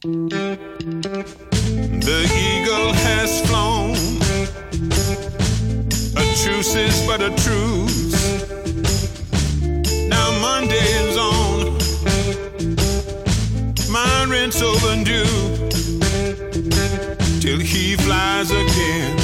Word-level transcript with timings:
The 0.00 0.60
eagle 2.32 2.92
has 2.92 3.40
flown. 3.48 3.96
A 6.16 6.22
truce 6.36 6.76
is 6.76 7.04
but 7.04 7.20
a 7.20 7.30
truce. 7.42 8.12
Now 10.08 10.30
Monday 10.40 10.86
is 11.02 11.16
on. 11.16 11.78
My 13.90 14.26
rent's 14.30 14.62
overdue. 14.62 15.24
Till 17.40 17.58
he 17.58 17.96
flies 17.96 18.52
again. 18.52 19.16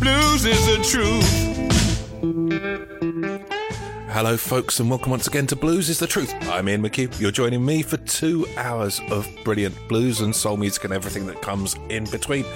Blues 0.00 0.44
is 0.44 0.66
the 0.66 0.78
truth. 0.82 1.38
Hello, 4.10 4.38
folks, 4.38 4.80
and 4.80 4.88
welcome 4.88 5.10
once 5.10 5.26
again 5.26 5.46
to 5.46 5.54
Blues 5.54 5.90
is 5.90 5.98
the 5.98 6.06
Truth. 6.06 6.34
I'm 6.48 6.66
Ian 6.66 6.82
McHugh. 6.82 7.20
You're 7.20 7.30
joining 7.30 7.62
me 7.62 7.82
for 7.82 7.98
two 7.98 8.46
hours 8.56 9.02
of 9.10 9.28
brilliant 9.44 9.76
blues 9.86 10.22
and 10.22 10.34
soul 10.34 10.56
music 10.56 10.84
and 10.84 10.94
everything 10.94 11.26
that 11.26 11.42
comes 11.42 11.76
in 11.90 12.04
between. 12.04 12.46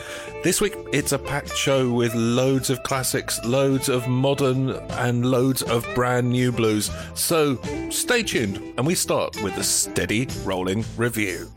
This 0.42 0.62
week, 0.62 0.74
it's 0.94 1.12
a 1.12 1.18
packed 1.18 1.54
show 1.54 1.92
with 1.92 2.14
loads 2.14 2.70
of 2.70 2.82
classics, 2.84 3.38
loads 3.44 3.90
of 3.90 4.08
modern, 4.08 4.70
and 4.70 5.30
loads 5.30 5.62
of 5.62 5.86
brand 5.94 6.30
new 6.30 6.52
blues. 6.52 6.90
So 7.14 7.58
stay 7.90 8.22
tuned, 8.22 8.56
and 8.78 8.86
we 8.86 8.94
start 8.94 9.40
with 9.42 9.54
the 9.54 9.64
steady 9.64 10.28
rolling 10.44 10.86
review. 10.96 11.50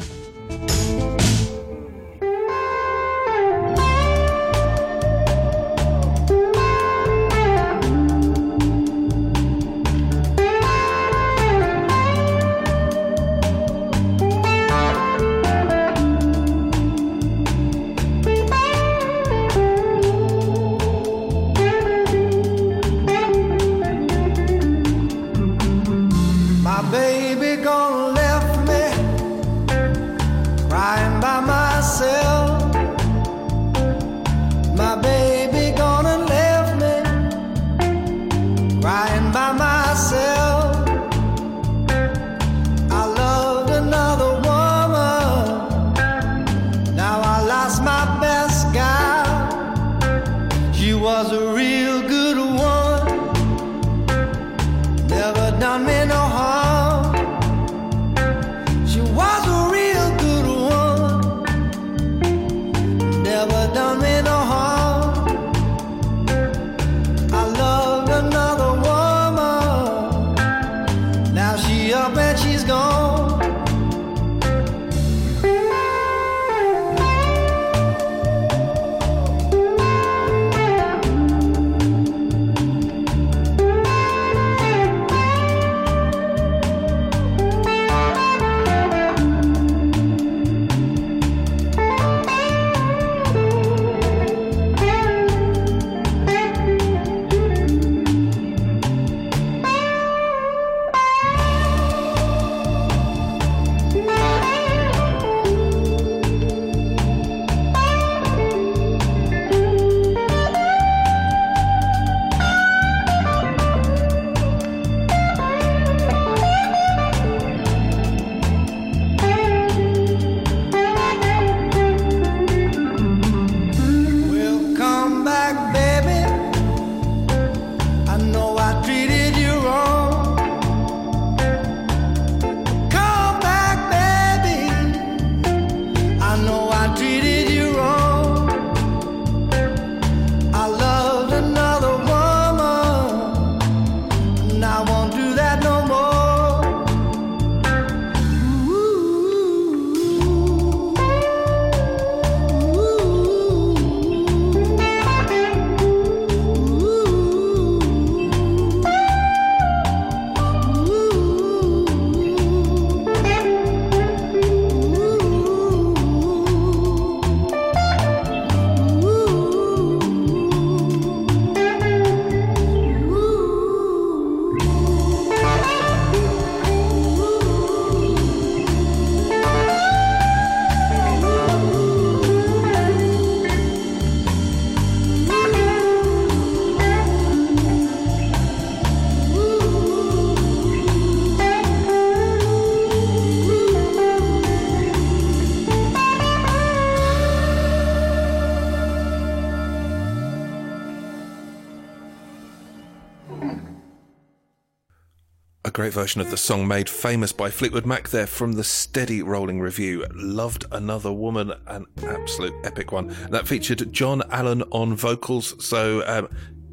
Great 205.86 205.94
version 205.94 206.20
of 206.20 206.32
the 206.32 206.38
song 206.38 206.68
made 206.68 206.90
famous 206.90 207.32
by 207.32 207.48
Fleetwood 207.48 207.86
Mac 207.86 208.10
there 208.10 208.26
from 208.26 208.54
the 208.54 208.64
steady 208.64 209.22
rolling 209.22 209.62
review. 209.62 210.04
Loved 210.16 210.66
Another 210.72 211.14
Woman, 211.14 211.54
an 211.68 211.86
absolute 212.02 212.56
epic 212.64 212.92
one. 212.92 213.16
That 213.30 213.48
featured 213.48 213.94
John 213.94 214.24
Allen 214.32 214.64
on 214.72 214.96
vocals. 214.96 215.64
So, 215.64 216.04
um, 216.08 216.28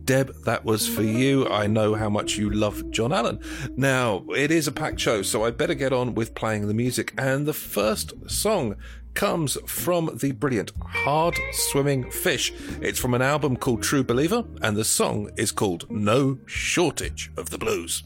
Deb, 0.07 0.35
that 0.45 0.65
was 0.65 0.89
for 0.89 1.03
you. 1.03 1.47
I 1.47 1.67
know 1.67 1.95
how 1.95 2.09
much 2.09 2.39
you 2.39 2.49
love 2.49 2.91
John 2.91 3.13
Allen. 3.13 3.39
Now, 3.77 4.25
it 4.35 4.51
is 4.51 4.67
a 4.67 4.73
packed 4.73 4.99
show, 4.99 5.21
so 5.21 5.45
I 5.45 5.51
better 5.51 5.75
get 5.75 5.93
on 5.93 6.15
with 6.15 6.35
playing 6.35 6.67
the 6.67 6.73
music. 6.73 7.13
And 7.19 7.45
the 7.45 7.53
first 7.53 8.15
song 8.31 8.77
comes 9.13 9.59
from 9.67 10.19
the 10.23 10.33
brilliant 10.33 10.73
Hard 10.81 11.39
Swimming 11.53 12.11
Fish. 12.11 12.51
It's 12.81 12.99
from 12.99 13.13
an 13.13 13.21
album 13.21 13.59
called 13.59 13.83
True 13.83 14.05
Believer, 14.05 14.45
and 14.63 14.75
the 14.75 14.85
song 14.85 15.31
is 15.37 15.53
called 15.53 15.91
No 15.91 16.39
Shortage 16.47 17.31
of 17.37 17.51
the 17.51 17.59
Blues. 17.59 18.05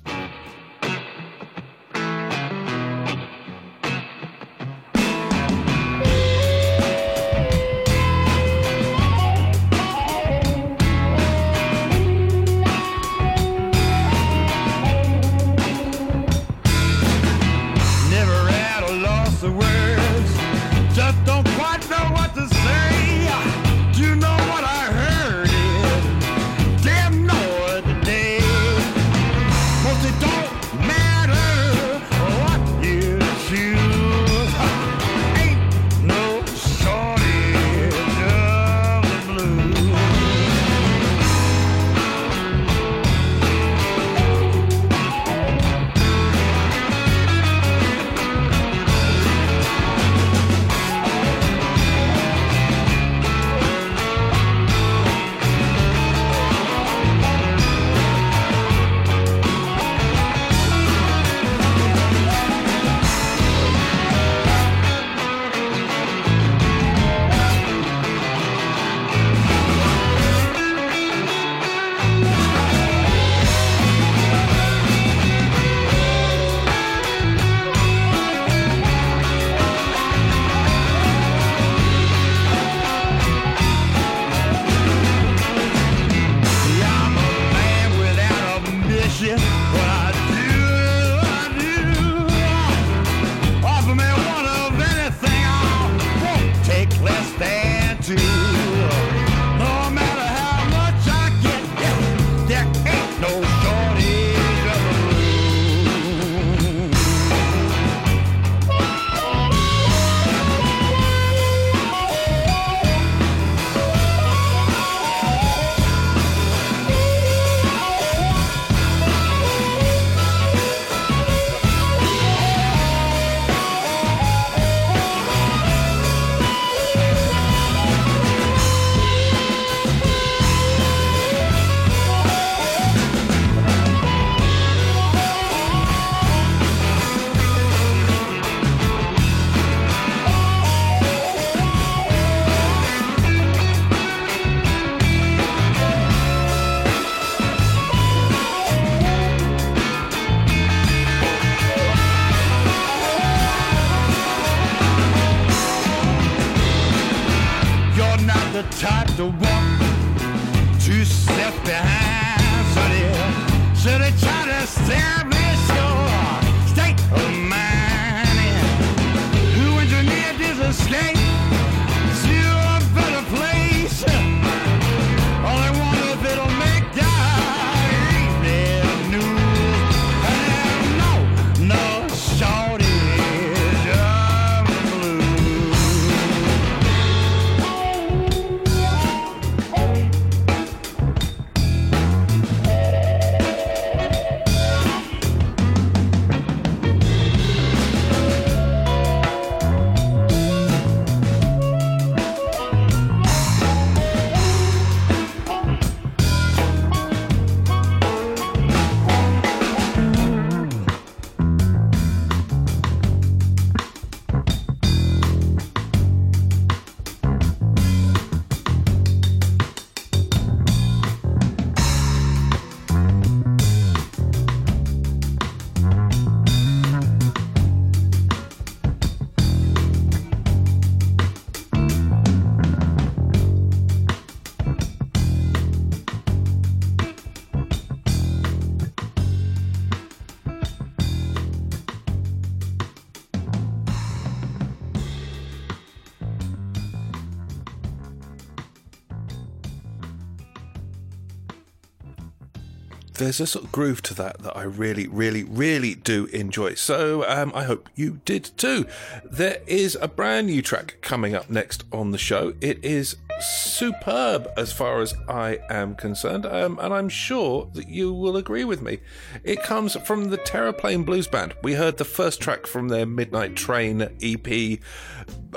There's 253.26 253.40
a 253.40 253.46
sort 253.46 253.64
of 253.64 253.72
groove 253.72 254.02
to 254.02 254.14
that 254.14 254.38
that 254.38 254.56
I 254.56 254.62
really, 254.62 255.08
really, 255.08 255.42
really 255.42 255.96
do 255.96 256.26
enjoy. 256.26 256.74
So 256.74 257.28
um, 257.28 257.50
I 257.56 257.64
hope 257.64 257.88
you 257.96 258.20
did 258.24 258.52
too. 258.56 258.86
There 259.24 259.60
is 259.66 259.98
a 260.00 260.06
brand 260.06 260.46
new 260.46 260.62
track 260.62 260.98
coming 261.00 261.34
up 261.34 261.50
next 261.50 261.82
on 261.92 262.12
the 262.12 262.18
show. 262.18 262.54
It 262.60 262.84
is 262.84 263.16
superb 263.40 264.48
as 264.56 264.72
far 264.72 265.00
as 265.00 265.12
I 265.28 265.58
am 265.68 265.96
concerned, 265.96 266.46
um, 266.46 266.78
and 266.80 266.94
I'm 266.94 267.08
sure 267.08 267.68
that 267.74 267.88
you 267.88 268.12
will 268.12 268.36
agree 268.36 268.62
with 268.62 268.80
me. 268.80 269.00
It 269.42 269.60
comes 269.60 269.96
from 270.06 270.30
the 270.30 270.38
Terraplane 270.38 271.04
Blues 271.04 271.26
Band. 271.26 271.54
We 271.64 271.74
heard 271.74 271.96
the 271.96 272.04
first 272.04 272.40
track 272.40 272.66
from 272.66 272.88
their 272.88 273.06
Midnight 273.06 273.56
Train 273.56 274.02
EP 274.22 274.78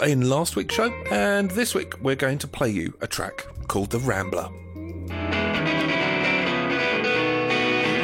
in 0.01 0.27
last 0.27 0.55
week's 0.55 0.73
show, 0.73 0.91
and 1.11 1.51
this 1.51 1.75
week 1.75 2.01
we're 2.01 2.15
going 2.15 2.39
to 2.39 2.47
play 2.47 2.71
you 2.71 2.97
a 2.99 3.05
track 3.05 3.45
called 3.67 3.91
The 3.91 3.99
Rambler. 3.99 4.49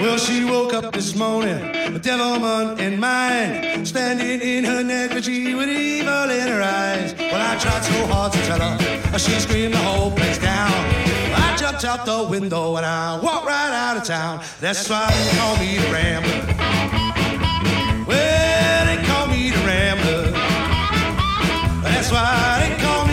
Well, 0.02 0.18
she 0.18 0.44
woke 0.44 0.74
up 0.74 0.94
this 0.94 1.16
morning, 1.16 1.58
a 1.96 2.00
devilman 2.00 2.80
in 2.80 3.00
mind, 3.00 3.88
standing 3.88 4.42
in 4.42 4.64
her 4.66 4.84
neckerchief 4.84 5.56
with 5.56 5.70
evil 5.70 6.30
in 6.30 6.48
her 6.48 6.62
eyes. 6.62 7.16
Well, 7.18 7.42
I 7.42 7.58
tried 7.58 7.84
so 7.84 8.06
hard 8.08 8.34
to 8.34 8.40
tell 8.40 8.60
her, 8.60 9.20
she 9.20 9.32
screamed 9.40 9.74
the 9.74 9.78
whole 9.78 10.12
place 10.12 10.38
down. 10.38 10.72
I 11.34 11.56
jumped 11.58 11.86
out 11.86 12.06
the 12.06 12.28
window 12.30 12.76
and 12.76 12.86
I 12.86 13.20
walked 13.22 13.46
right 13.46 13.72
out 13.72 13.98
of 13.98 14.04
town. 14.04 14.44
That's 14.60 14.90
why 14.90 15.10
they 15.10 15.38
call 15.38 15.58
me 15.58 15.78
the 15.78 15.92
Rambler. 15.92 16.42
Well, 18.06 18.86
they 18.86 19.04
call 19.08 19.28
me 19.28 19.50
the 19.52 19.66
Rambler. 19.66 20.32
That's 21.82 22.12
why 22.12 22.68
they 22.68 22.84
call 22.84 23.05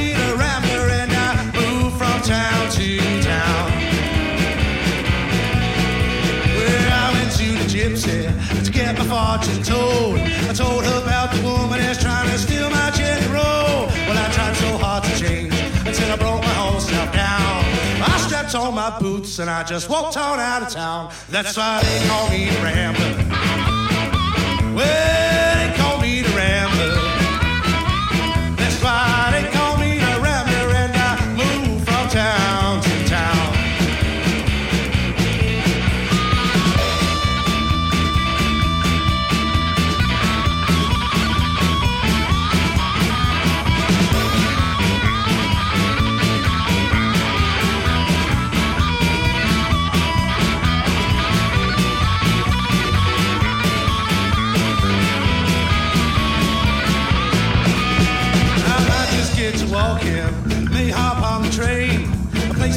gypsy 7.82 8.64
to 8.64 8.70
get 8.70 8.96
my 8.96 9.04
fortune 9.04 9.62
told. 9.62 10.18
I 10.18 10.52
told 10.54 10.84
her 10.84 11.02
about 11.02 11.34
the 11.34 11.42
woman 11.42 11.80
that's 11.80 12.00
trying 12.00 12.30
to 12.30 12.38
steal 12.38 12.70
my 12.70 12.90
jelly 12.90 13.26
roll. 13.26 13.86
Well, 14.06 14.18
I 14.24 14.30
tried 14.32 14.54
so 14.54 14.78
hard 14.78 15.02
to 15.04 15.10
change 15.18 15.54
until 15.84 16.12
I 16.12 16.16
broke 16.16 16.42
my 16.42 16.54
whole 16.62 16.80
self 16.80 17.12
down. 17.12 17.64
I 18.04 18.18
strapped 18.24 18.54
on 18.54 18.74
my 18.74 18.96
boots 19.00 19.38
and 19.40 19.50
I 19.50 19.64
just 19.64 19.88
walked 19.88 20.16
on 20.16 20.38
out 20.38 20.62
of 20.62 20.68
town. 20.68 21.12
That's 21.28 21.56
why 21.56 21.82
they 21.82 21.98
call 22.08 22.28
me 22.30 22.50
Rambler. 22.62 23.14
Well, 24.76 25.51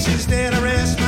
A 0.06 0.08
place 0.08 0.14
instead 0.14 1.05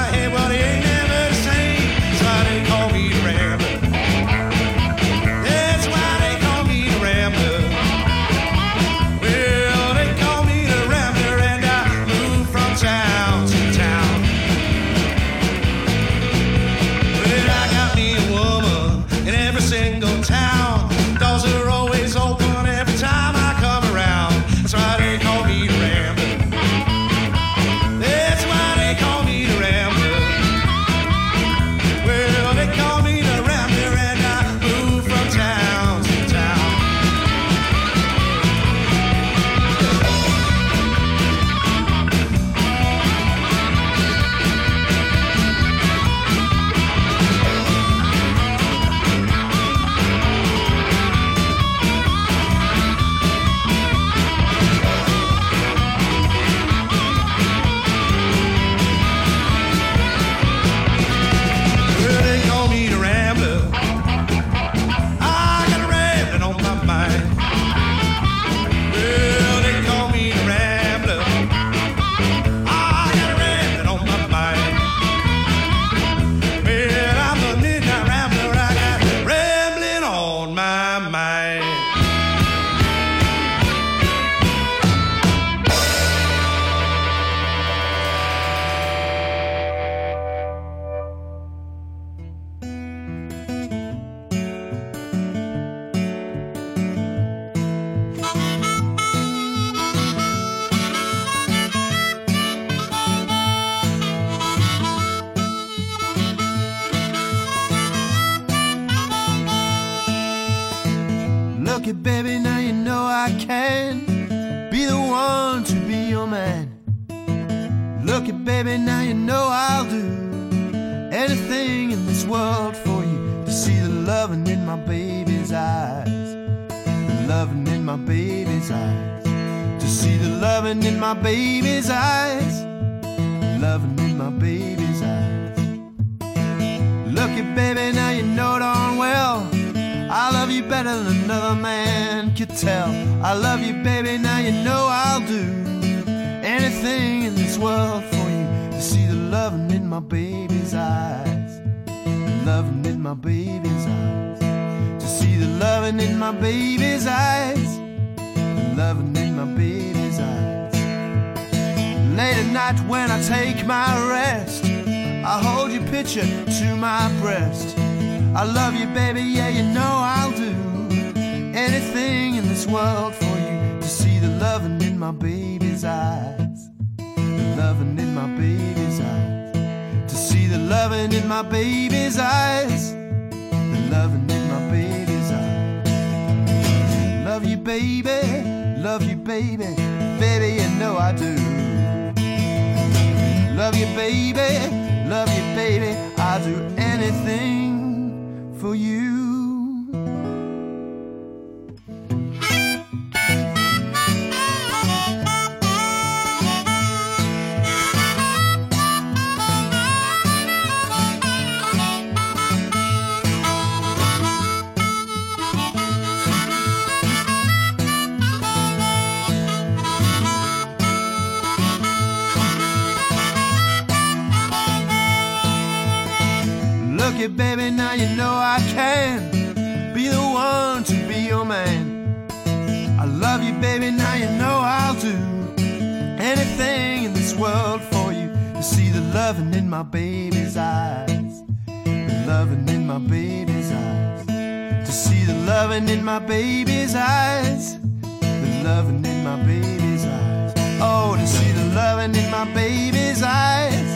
baby's 246.77 246.95
eyes. 246.95 247.79
The 248.11 248.61
loving 248.63 249.03
in 249.03 249.23
my 249.23 249.35
baby's 249.43 250.05
eyes. 250.05 250.53
Oh, 250.79 251.15
to 251.17 251.27
see 251.27 251.51
the 251.51 251.65
loving 251.75 252.15
in 252.15 252.29
my 252.29 252.45
baby's 252.53 253.23
eyes. 253.23 253.89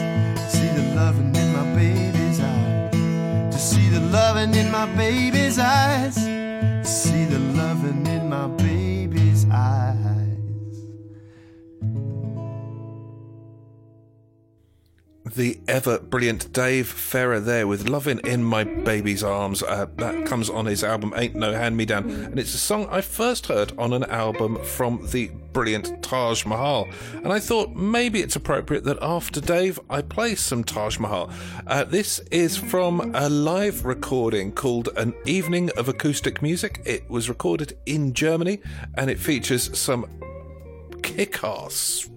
See 0.52 0.68
the 0.68 0.94
loving 0.96 1.34
in 1.34 1.52
my 1.52 1.64
baby's 1.76 2.40
eyes. 2.40 3.52
To 3.52 3.58
see 3.58 3.88
the 3.88 4.00
loving 4.00 4.54
in 4.54 4.70
my 4.70 4.86
baby's 4.96 5.58
eyes. 5.58 6.21
The 15.34 15.58
ever 15.66 15.98
brilliant 15.98 16.52
Dave 16.52 16.88
Ferrer 16.88 17.40
there 17.40 17.66
with 17.66 17.88
Lovin' 17.88 18.18
in 18.18 18.44
My 18.44 18.64
Baby's 18.64 19.24
Arms. 19.24 19.62
Uh, 19.62 19.86
that 19.96 20.26
comes 20.26 20.50
on 20.50 20.66
his 20.66 20.84
album 20.84 21.14
Ain't 21.16 21.34
No 21.34 21.54
Hand 21.54 21.74
Me 21.74 21.86
Down. 21.86 22.10
And 22.10 22.38
it's 22.38 22.52
a 22.52 22.58
song 22.58 22.86
I 22.90 23.00
first 23.00 23.46
heard 23.46 23.72
on 23.78 23.94
an 23.94 24.04
album 24.04 24.62
from 24.62 25.08
the 25.10 25.30
brilliant 25.54 26.02
Taj 26.02 26.44
Mahal. 26.44 26.86
And 27.14 27.32
I 27.32 27.40
thought 27.40 27.74
maybe 27.74 28.20
it's 28.20 28.36
appropriate 28.36 28.84
that 28.84 28.98
after 29.00 29.40
Dave, 29.40 29.80
I 29.88 30.02
play 30.02 30.34
some 30.34 30.64
Taj 30.64 30.98
Mahal. 30.98 31.30
Uh, 31.66 31.84
this 31.84 32.18
is 32.30 32.58
from 32.58 33.14
a 33.14 33.30
live 33.30 33.86
recording 33.86 34.52
called 34.52 34.90
An 34.98 35.14
Evening 35.24 35.70
of 35.78 35.88
Acoustic 35.88 36.42
Music. 36.42 36.82
It 36.84 37.08
was 37.08 37.30
recorded 37.30 37.78
in 37.86 38.12
Germany 38.12 38.60
and 38.96 39.08
it 39.08 39.18
features 39.18 39.78
some 39.78 40.10
kick 41.02 41.42
ass 41.42 42.10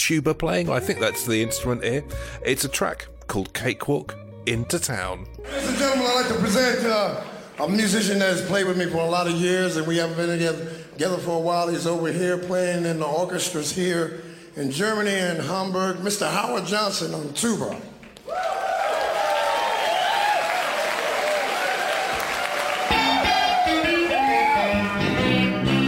tuba 0.00 0.34
playing. 0.34 0.70
I 0.70 0.80
think 0.80 0.98
that's 0.98 1.26
the 1.26 1.42
instrument 1.42 1.84
here. 1.84 2.02
It's 2.42 2.64
a 2.64 2.68
track 2.68 3.06
called 3.26 3.52
Cakewalk 3.52 4.16
into 4.46 4.78
Town. 4.78 5.26
Ladies 5.38 5.68
and 5.68 5.78
gentlemen, 5.78 6.06
I'd 6.06 6.14
like 6.22 6.28
to 6.28 6.38
present 6.40 6.86
uh, 6.86 7.22
a 7.58 7.68
musician 7.68 8.18
that 8.20 8.30
has 8.30 8.42
played 8.46 8.66
with 8.66 8.78
me 8.78 8.86
for 8.86 8.96
a 8.96 9.10
lot 9.10 9.26
of 9.26 9.34
years, 9.34 9.76
and 9.76 9.86
we 9.86 9.98
haven't 9.98 10.16
been 10.16 10.30
together, 10.30 10.72
together 10.92 11.18
for 11.18 11.36
a 11.36 11.40
while. 11.40 11.68
He's 11.68 11.86
over 11.86 12.10
here 12.10 12.38
playing 12.38 12.86
in 12.86 13.00
the 13.00 13.06
orchestras 13.06 13.72
here 13.72 14.22
in 14.56 14.70
Germany 14.70 15.10
and 15.10 15.42
Hamburg. 15.42 15.98
Mr. 15.98 16.30
Howard 16.30 16.64
Johnson 16.64 17.12
on 17.14 17.34
tuba. 17.34 17.78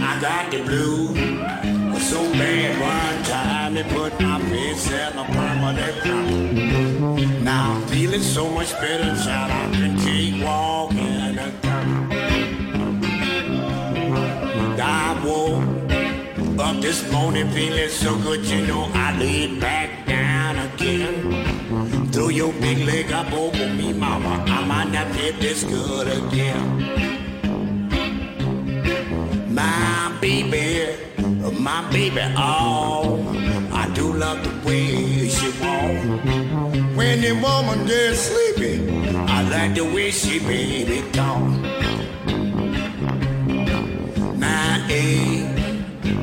I 0.05 0.19
got 0.21 0.51
the 0.51 0.63
blue 0.63 1.13
so 1.99 2.21
bad 2.33 2.79
one 2.79 3.12
put 3.89 4.19
my 4.19 4.39
face 4.49 4.89
in 4.91 5.17
a 5.17 5.25
permanent 5.25 5.95
drop. 6.03 7.41
Now 7.41 7.73
I'm 7.73 7.87
feeling 7.87 8.21
so 8.21 8.49
much 8.49 8.71
better, 8.73 9.15
child. 9.23 9.51
I 9.51 9.75
can 9.75 9.97
keep 9.99 10.43
walking. 10.43 11.39
I 14.79 15.21
woke 15.25 16.59
up 16.59 16.81
this 16.81 17.11
morning 17.11 17.49
feeling 17.51 17.89
so 17.89 18.17
good, 18.19 18.45
you 18.45 18.65
know 18.67 18.89
I 18.93 19.17
laid 19.17 19.59
back 19.59 20.05
down 20.05 20.57
again. 20.57 22.11
Throw 22.11 22.29
your 22.29 22.53
big 22.53 22.85
leg 22.85 23.11
up 23.11 23.31
over 23.33 23.67
me, 23.73 23.93
mama. 23.93 24.43
I 24.47 24.65
might 24.65 24.91
not 24.91 25.07
feel 25.15 25.33
this 25.39 25.63
good 25.63 26.07
again. 26.07 26.67
My 29.53 30.15
baby, 30.21 30.95
my 31.59 31.89
baby, 31.91 32.21
oh, 32.37 33.17
I 33.73 33.89
do 33.93 34.13
love 34.13 34.43
the 34.43 34.67
way 34.67 35.27
she 35.29 35.47
walk. 35.61 36.95
When 36.95 37.21
the 37.21 37.33
woman 37.33 37.85
gets 37.87 38.19
sleepy, 38.29 38.75
I 39.27 39.41
like 39.49 39.75
the 39.75 39.85
way 39.85 40.11
she 40.11 40.39
baby 40.39 41.03
talk. 41.11 41.41
My 44.37 44.85
A 44.89 45.05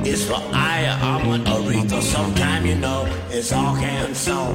is 0.06 0.26
for 0.28 0.40
Aya, 0.54 0.94
I'm 1.02 1.30
an 1.32 1.44
Aretha. 1.44 2.00
Sometime 2.02 2.66
you 2.66 2.76
know 2.76 3.06
it's 3.30 3.52
all 3.52 3.76
Arkansas. 3.76 4.52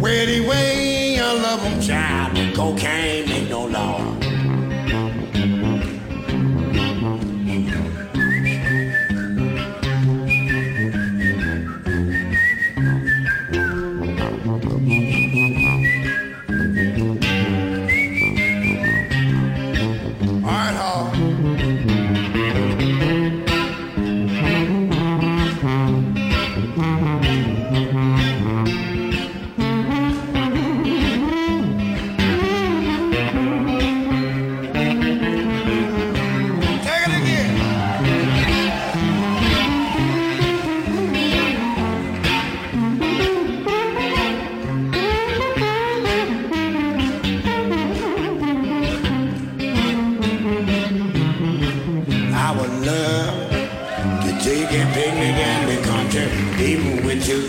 where 0.00 0.26
the 0.26 0.40
way 0.48 1.18
I 1.20 1.32
love 1.34 1.62
him, 1.62 1.80
Child, 1.80 2.54
cocaine 2.54 3.30
ain't 3.30 3.50
no 3.50 3.66
law. 3.66 4.21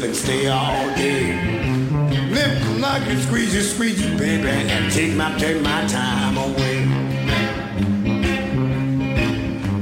And 0.03 0.15
stay 0.15 0.47
all 0.47 0.93
day. 0.95 1.33
Live 2.29 2.79
like 2.79 3.03
a 3.07 3.17
squeeze 3.21 3.55
it, 3.55 3.63
squeeze 3.63 4.03
it, 4.05 4.17
baby, 4.17 4.49
and 4.49 4.91
take 4.91 5.15
my 5.15 5.37
take 5.37 5.61
my 5.61 5.85
time 5.87 6.37
away. 6.37 6.85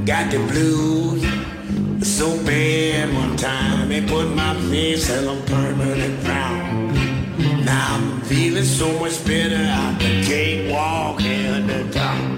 Got 0.04 0.30
the 0.30 0.38
blues 0.50 1.22
so 2.06 2.36
bad 2.44 3.12
one 3.14 3.36
time 3.36 3.90
it 3.90 4.08
put 4.08 4.28
my 4.34 4.54
face 4.70 5.10
in 5.10 5.26
a 5.26 5.40
permanent 5.46 6.20
frown. 6.20 7.64
Now 7.64 7.96
I'm 7.96 8.20
feeling 8.22 8.64
so 8.64 8.98
much 9.00 9.24
better. 9.26 9.56
I 9.56 9.96
can't 9.98 10.70
walk 10.70 11.20
in 11.22 11.66
the 11.66 11.90
town. 11.92 12.31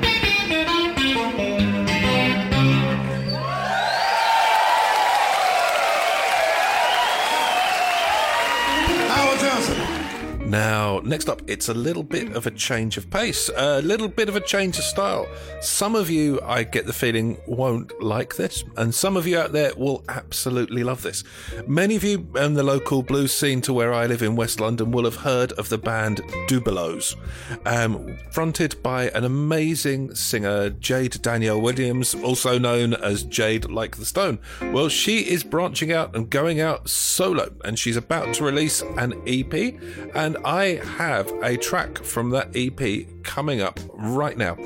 Now, 10.54 11.00
next 11.02 11.28
up, 11.28 11.42
it's 11.48 11.68
a 11.68 11.74
little 11.74 12.04
bit 12.04 12.36
of 12.36 12.46
a 12.46 12.50
change 12.52 12.96
of 12.96 13.10
pace, 13.10 13.50
a 13.56 13.82
little 13.82 14.06
bit 14.06 14.28
of 14.28 14.36
a 14.36 14.40
change 14.40 14.78
of 14.78 14.84
style. 14.84 15.26
Some 15.60 15.96
of 15.96 16.08
you, 16.08 16.40
I 16.44 16.62
get 16.62 16.86
the 16.86 16.92
feeling, 16.92 17.38
won't 17.48 18.00
like 18.00 18.36
this, 18.36 18.62
and 18.76 18.94
some 18.94 19.16
of 19.16 19.26
you 19.26 19.36
out 19.36 19.50
there 19.50 19.72
will 19.76 20.04
absolutely 20.08 20.84
love 20.84 21.02
this. 21.02 21.24
Many 21.66 21.96
of 21.96 22.04
you 22.04 22.28
in 22.36 22.54
the 22.54 22.62
local 22.62 23.02
blues 23.02 23.32
scene 23.34 23.62
to 23.62 23.72
where 23.72 23.92
I 23.92 24.06
live 24.06 24.22
in 24.22 24.36
West 24.36 24.60
London 24.60 24.92
will 24.92 25.02
have 25.02 25.16
heard 25.16 25.50
of 25.54 25.70
the 25.70 25.76
band 25.76 26.18
Dubelos, 26.46 27.16
um, 27.66 28.16
fronted 28.30 28.80
by 28.80 29.08
an 29.08 29.24
amazing 29.24 30.14
singer, 30.14 30.70
Jade 30.70 31.20
Danielle 31.20 31.60
Williams, 31.60 32.14
also 32.14 32.60
known 32.60 32.94
as 32.94 33.24
Jade 33.24 33.68
Like 33.72 33.96
the 33.96 34.04
Stone. 34.04 34.38
Well, 34.62 34.88
she 34.88 35.22
is 35.22 35.42
branching 35.42 35.90
out 35.90 36.14
and 36.14 36.30
going 36.30 36.60
out 36.60 36.88
solo, 36.88 37.52
and 37.64 37.76
she's 37.76 37.96
about 37.96 38.34
to 38.34 38.44
release 38.44 38.82
an 38.82 39.20
EP, 39.26 39.52
and 40.14 40.36
I 40.44 40.80
have 40.98 41.30
a 41.42 41.56
track 41.56 41.98
from 41.98 42.28
that 42.30 42.50
EP 42.54 43.06
coming 43.22 43.62
up 43.62 43.80
right 43.94 44.36
now. 44.36 44.56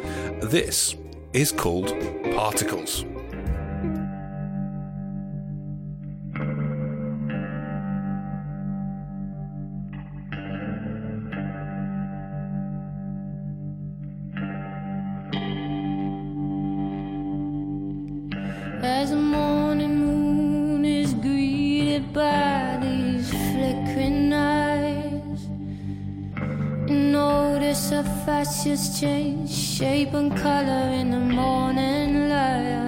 This 0.42 0.96
is 1.32 1.52
called 1.52 1.94
Particles. 2.34 3.04
Just 28.64 29.00
change 29.00 29.50
shape 29.50 30.14
and 30.14 30.36
color 30.36 30.90
in 30.92 31.10
the 31.12 31.20
morning 31.20 32.28
light. 32.28 32.87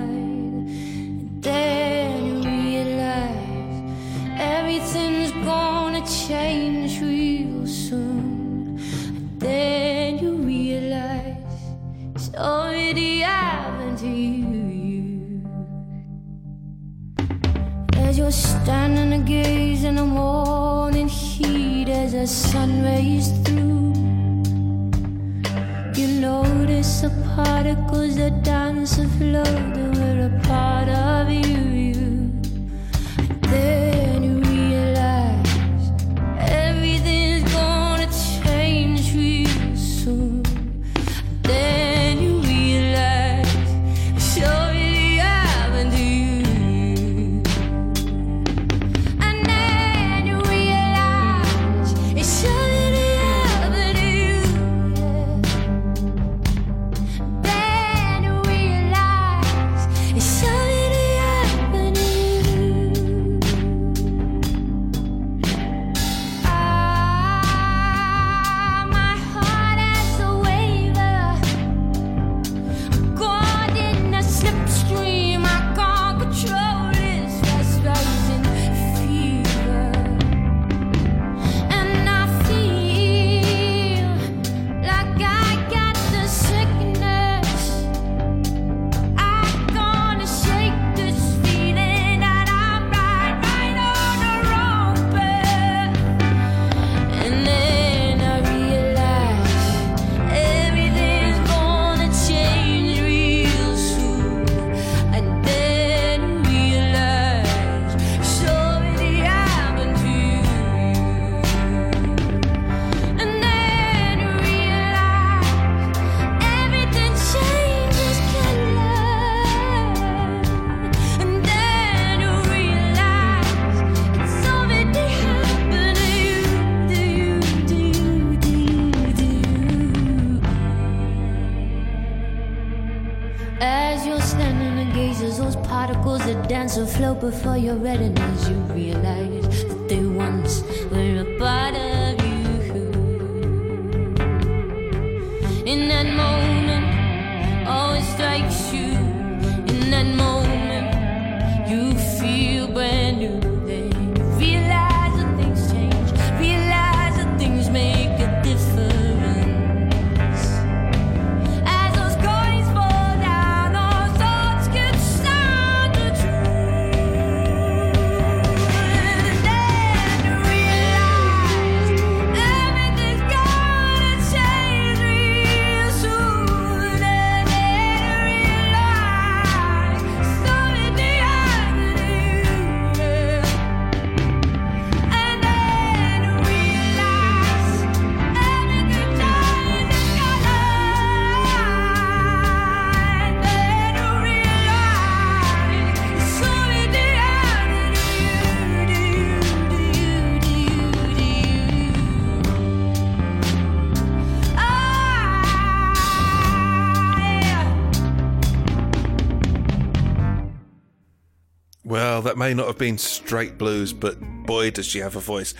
May 212.40 212.54
not 212.54 212.66
have 212.66 212.78
been 212.78 212.96
straight 212.96 213.58
blues, 213.58 213.92
but 213.92 214.18
boy, 214.46 214.70
does 214.70 214.86
she 214.86 214.98
have 215.00 215.14
a 215.14 215.20
voice. 215.20 215.52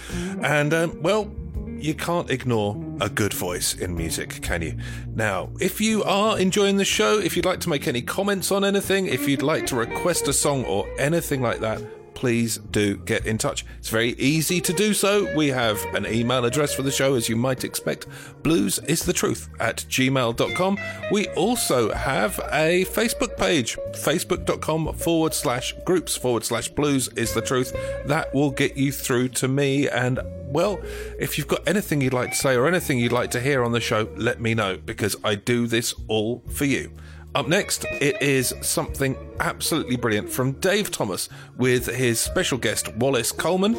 And, 0.43 0.73
um, 0.73 0.99
well, 1.03 1.31
you 1.79 1.93
can't 1.93 2.31
ignore 2.31 2.75
a 3.03 3.11
good 3.11 3.35
voice 3.35 3.75
in 3.75 3.95
music, 3.95 4.41
can 4.41 4.63
you? 4.63 4.79
Now, 5.15 5.51
if 5.61 5.79
you 5.79 6.03
are 6.05 6.39
enjoying 6.39 6.79
the 6.79 6.87
show, 6.87 7.19
if 7.19 7.37
you'd 7.37 7.45
like 7.45 7.61
to 7.61 7.69
make 7.69 7.87
any 7.87 8.01
comments 8.01 8.51
on 8.51 8.65
anything, 8.65 9.09
if 9.09 9.29
you'd 9.29 9.43
like 9.43 9.67
to 9.67 9.77
request 9.77 10.27
a 10.27 10.33
song 10.33 10.65
or 10.65 10.89
anything 10.99 11.43
like 11.43 11.61
that, 11.61 11.83
please 12.21 12.59
do 12.71 12.99
get 12.99 13.25
in 13.25 13.39
touch. 13.39 13.65
It's 13.79 13.89
very 13.89 14.11
easy 14.11 14.61
to 14.61 14.75
do 14.75 14.93
so. 14.93 15.35
We 15.35 15.49
have 15.49 15.83
an 15.95 16.07
email 16.07 16.45
address 16.45 16.75
for 16.75 16.83
the 16.83 16.91
show, 16.91 17.15
as 17.15 17.31
you 17.31 17.35
might 17.35 17.65
expect 17.65 18.07
blues 18.43 18.79
is 18.81 19.05
the 19.05 19.15
truth 19.15 19.49
at 19.59 19.79
gmail.com. 19.89 20.79
We 21.11 21.29
also 21.29 21.93
have 21.95 22.39
a 22.53 22.85
Facebook 22.85 23.39
page, 23.39 23.79
facebook.com 23.93 24.95
forward 24.97 25.33
slash 25.33 25.75
groups 25.87 26.15
forward 26.15 26.45
slash 26.45 26.69
blues 26.69 27.09
is 27.17 27.33
the 27.33 27.41
truth. 27.41 27.73
That 28.05 28.35
will 28.35 28.51
get 28.51 28.77
you 28.77 28.93
through 28.93 29.29
to 29.41 29.49
me. 29.49 29.89
And 29.89 30.21
well, 30.45 30.79
if 31.19 31.39
you've 31.39 31.49
got 31.49 31.67
anything 31.67 32.03
you'd 32.03 32.13
like 32.13 32.33
to 32.33 32.37
say 32.37 32.55
or 32.55 32.69
anything 32.69 32.99
you'd 32.99 33.13
like 33.13 33.31
to 33.31 33.41
hear 33.41 33.65
on 33.65 33.73
the 33.73 33.81
show, 33.81 34.11
let 34.17 34.43
me 34.43 34.53
know 34.55 34.77
because 34.77 35.17
I 35.25 35.37
do 35.37 35.67
this 35.67 35.95
all 36.07 36.43
for 36.51 36.67
you. 36.67 36.93
Up 37.33 37.47
next, 37.47 37.85
it 38.01 38.21
is 38.21 38.53
something 38.61 39.17
absolutely 39.39 39.97
brilliant 39.97 40.29
from 40.29 40.53
Dave 40.53 40.91
Thomas 40.91 41.29
with 41.57 41.87
his 41.87 42.19
special 42.19 42.59
guest 42.59 42.93
Wallace 42.97 43.31
Coleman 43.31 43.79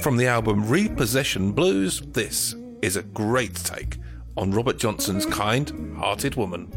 from 0.00 0.16
the 0.16 0.28
album 0.28 0.68
Repossession 0.68 1.50
Blues. 1.50 2.00
This 2.00 2.54
is 2.80 2.96
a 2.96 3.02
great 3.02 3.56
take 3.56 3.98
on 4.36 4.52
Robert 4.52 4.78
Johnson's 4.78 5.26
Kind 5.26 5.96
Hearted 5.98 6.36
Woman. 6.36 6.72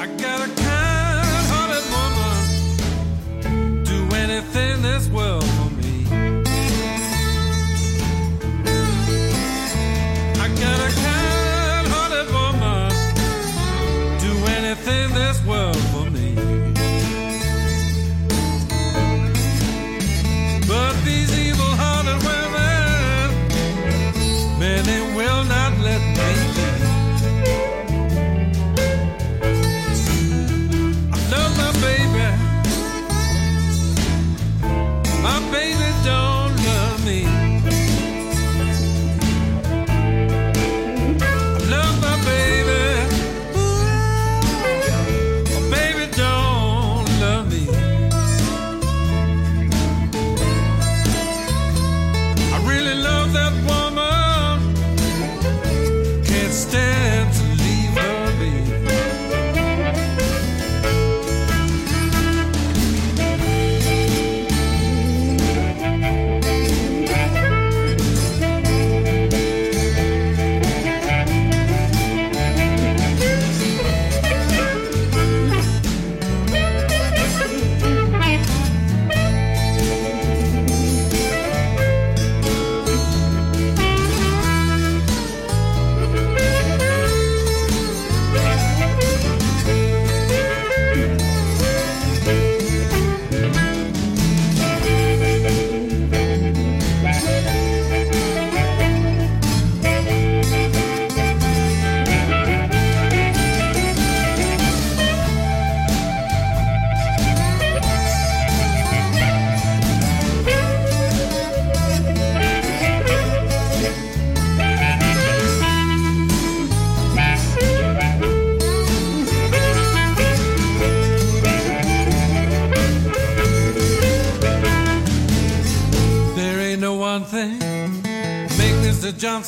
I 0.00 0.06
got 0.18 0.43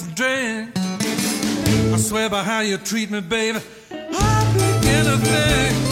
Drink. 0.03 0.71
I 0.77 1.97
swear 1.97 2.29
by 2.29 2.43
how 2.43 2.61
you 2.61 2.77
treat 2.77 3.11
me, 3.11 3.21
baby, 3.21 3.61
I'll 3.91 4.53
begin 4.53 5.05
to 5.07 5.17
think. 5.17 5.86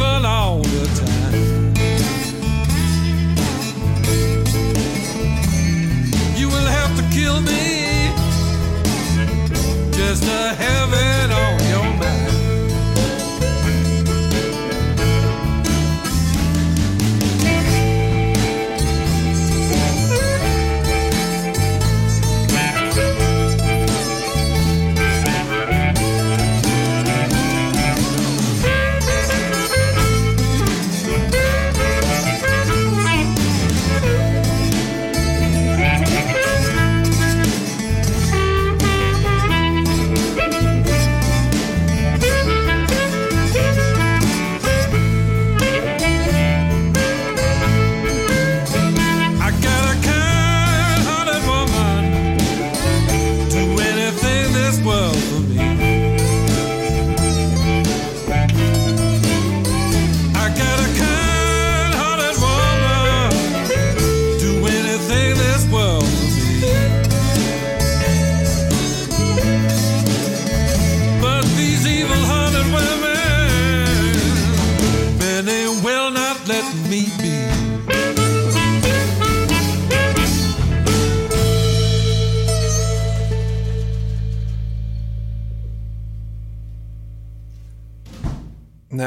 Evil 0.00 0.37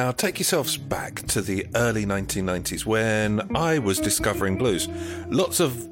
Now, 0.02 0.12
take 0.12 0.40
yourselves 0.40 0.78
back 0.78 1.22
to 1.28 1.44
the 1.44 1.68
early 1.76 2.08
1990s 2.08 2.88
when 2.88 3.56
I 3.56 3.78
was 3.78 4.00
discovering 4.00 4.58
blues. 4.58 4.88
Lots 5.28 5.60
of 5.60 5.88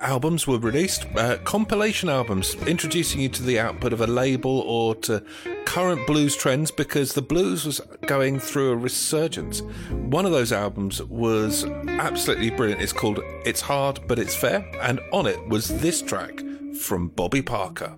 albums 0.00 0.46
were 0.46 0.60
released, 0.60 1.06
uh, 1.16 1.38
compilation 1.38 2.08
albums, 2.08 2.54
introducing 2.68 3.20
you 3.20 3.28
to 3.30 3.42
the 3.42 3.58
output 3.58 3.92
of 3.92 4.00
a 4.00 4.06
label 4.06 4.60
or 4.60 4.94
to 5.06 5.24
current 5.64 6.06
blues 6.06 6.36
trends 6.36 6.70
because 6.70 7.14
the 7.14 7.20
blues 7.20 7.64
was 7.64 7.80
going 8.06 8.38
through 8.38 8.70
a 8.70 8.76
resurgence. 8.76 9.60
One 9.90 10.24
of 10.24 10.30
those 10.30 10.52
albums 10.52 11.02
was 11.02 11.64
absolutely 11.88 12.50
brilliant. 12.50 12.80
It's 12.80 12.92
called 12.92 13.18
It's 13.44 13.62
Hard 13.62 13.98
But 14.06 14.20
It's 14.20 14.36
Fair, 14.36 14.70
and 14.80 15.00
on 15.12 15.26
it 15.26 15.48
was 15.48 15.66
this 15.80 16.00
track 16.00 16.44
from 16.80 17.08
Bobby 17.08 17.42
Parker. 17.42 17.96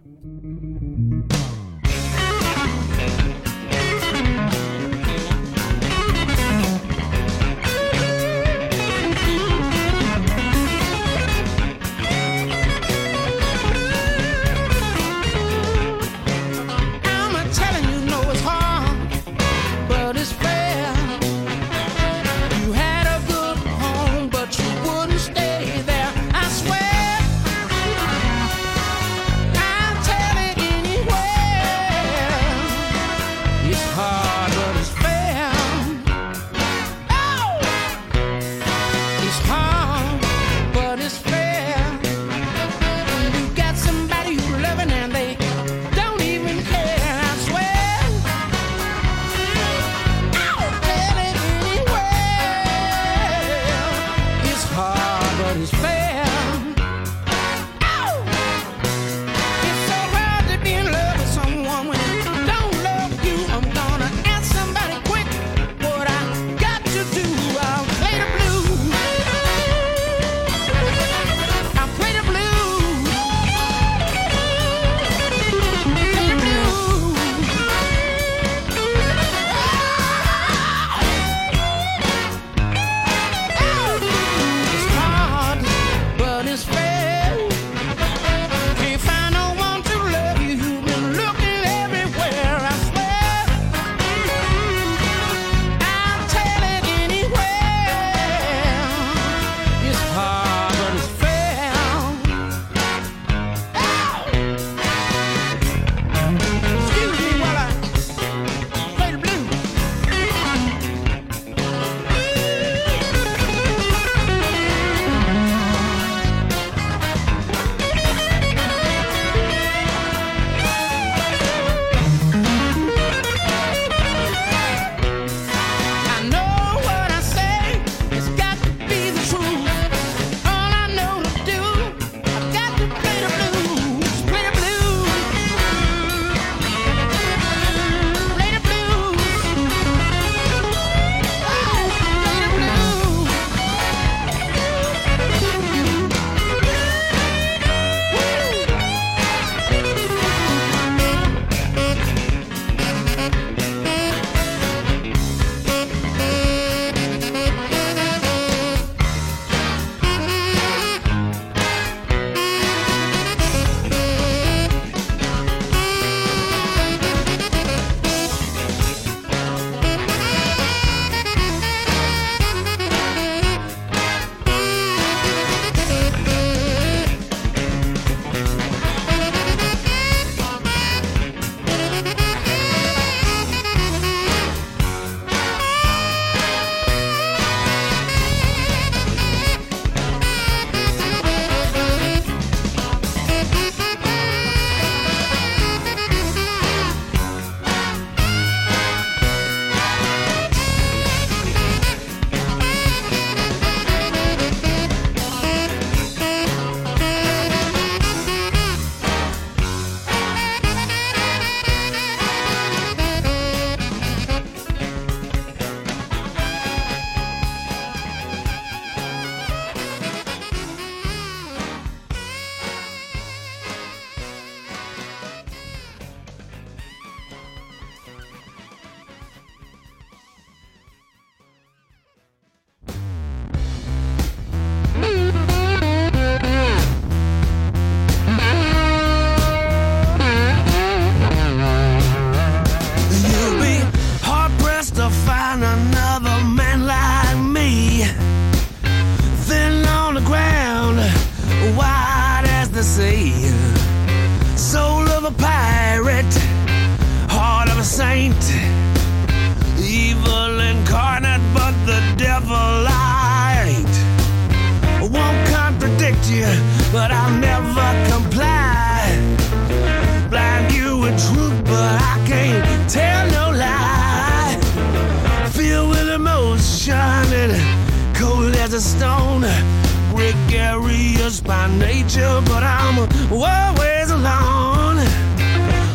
but 282.47 282.63
I'm 282.63 282.99
always 283.33 284.11
alone. 284.11 284.99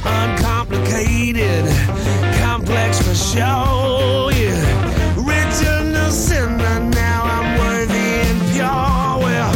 Uncomplicated, 0.03 1.65
complex 2.43 3.01
for 3.01 3.15
sure. 3.15 4.31
Yeah. 4.31 4.59
Rich 5.31 5.57
and 5.67 5.95
a 5.95 6.11
sinner, 6.11 6.79
now 7.03 7.21
I'm 7.35 7.57
worthy 7.59 8.09
and 8.27 8.39
pure. 8.51 9.23
Well, 9.23 9.53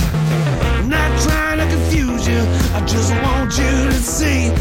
not 0.87 1.11
trying 1.21 1.59
to 1.59 1.67
confuse 1.75 2.27
you, 2.27 2.41
I 2.77 2.83
just 2.85 3.11
want 3.23 3.57
you 3.57 3.89
to 3.93 3.99
see. 4.17 4.51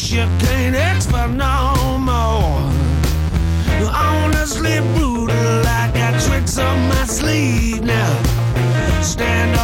much 0.00 0.12
you 0.12 0.26
can't 0.46 0.96
expect 0.96 1.32
no 1.32 1.98
more. 1.98 2.70
Honestly 3.92 4.78
brutal, 4.94 5.66
I 5.66 5.90
got 5.94 6.20
tricks 6.22 6.58
up 6.58 6.76
my 6.88 7.04
sleeve 7.04 7.82
now. 7.82 9.02
Stand 9.02 9.56
up. 9.56 9.59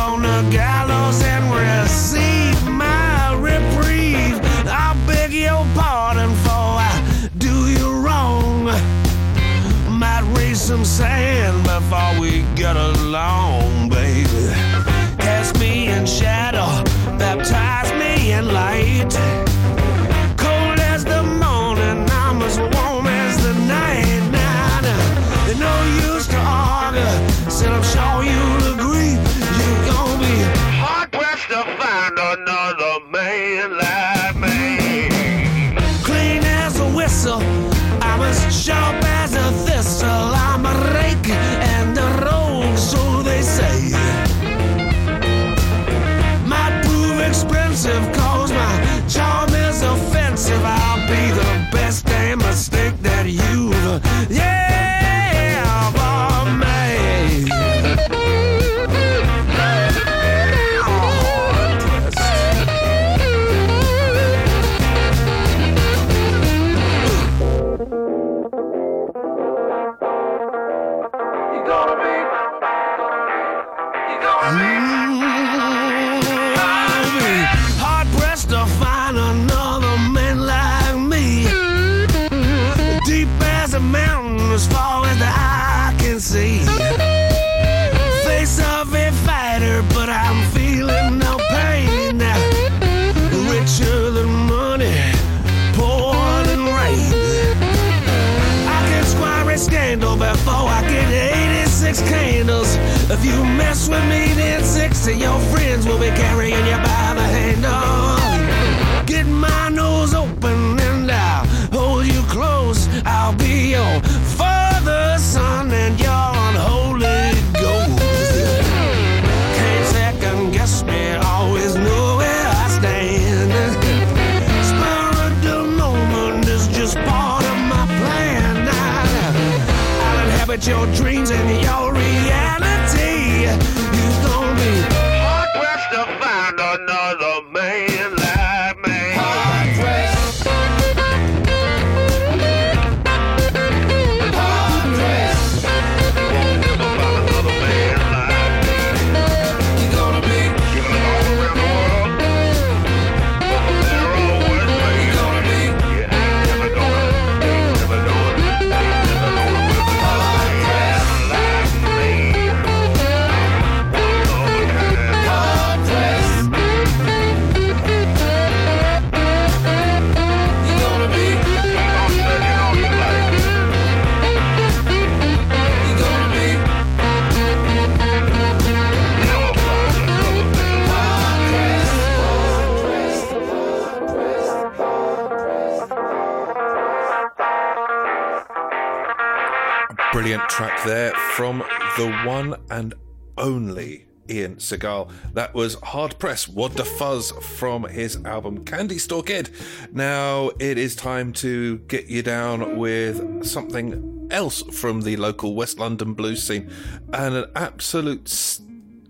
there 190.87 191.13
from 191.35 191.59
the 191.97 192.23
one 192.25 192.55
and 192.71 192.95
only 193.37 194.07
Ian 194.31 194.57
Siegal. 194.57 195.11
That 195.35 195.53
was 195.53 195.75
Hard 195.83 196.17
Press, 196.21 196.47
What 196.47 196.75
the 196.75 196.85
Fuzz 196.85 197.33
from 197.33 197.85
his 197.85 198.25
album 198.25 198.65
Candy 198.65 198.99
Store 198.99 199.25
Kid. 199.25 199.51
Now 199.93 200.51
it 200.61 200.79
is 200.79 200.95
time 200.95 201.33
to 201.35 201.79
get 201.79 202.07
you 202.07 202.23
down 202.23 202.79
with 202.79 203.45
something 203.45 204.29
else 204.31 204.63
from 204.63 205.03
the 205.03 205.17
local 205.17 205.57
West 205.57 205.81
London 205.81 206.15
blues 206.15 206.47
scene 206.47 206.71
and 207.13 207.35
an 207.35 207.47
absolute 207.57 208.29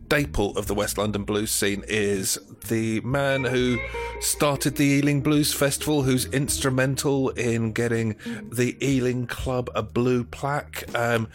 staple 0.06 0.56
of 0.56 0.68
the 0.68 0.74
West 0.74 0.98
London 0.98 1.24
blues 1.24 1.50
scene 1.50 1.82
is 1.88 2.38
the 2.68 3.00
man 3.00 3.42
who 3.42 3.76
started 4.20 4.76
the 4.76 4.84
Ealing 4.84 5.20
Blues 5.20 5.52
Festival, 5.52 6.04
who's 6.04 6.26
instrumental 6.26 7.30
in 7.30 7.72
getting 7.72 8.14
the 8.52 8.76
Ealing 8.80 9.26
Club 9.26 9.68
a 9.74 9.82
blue 9.82 10.22
plaque. 10.22 10.84
Um, 10.94 11.26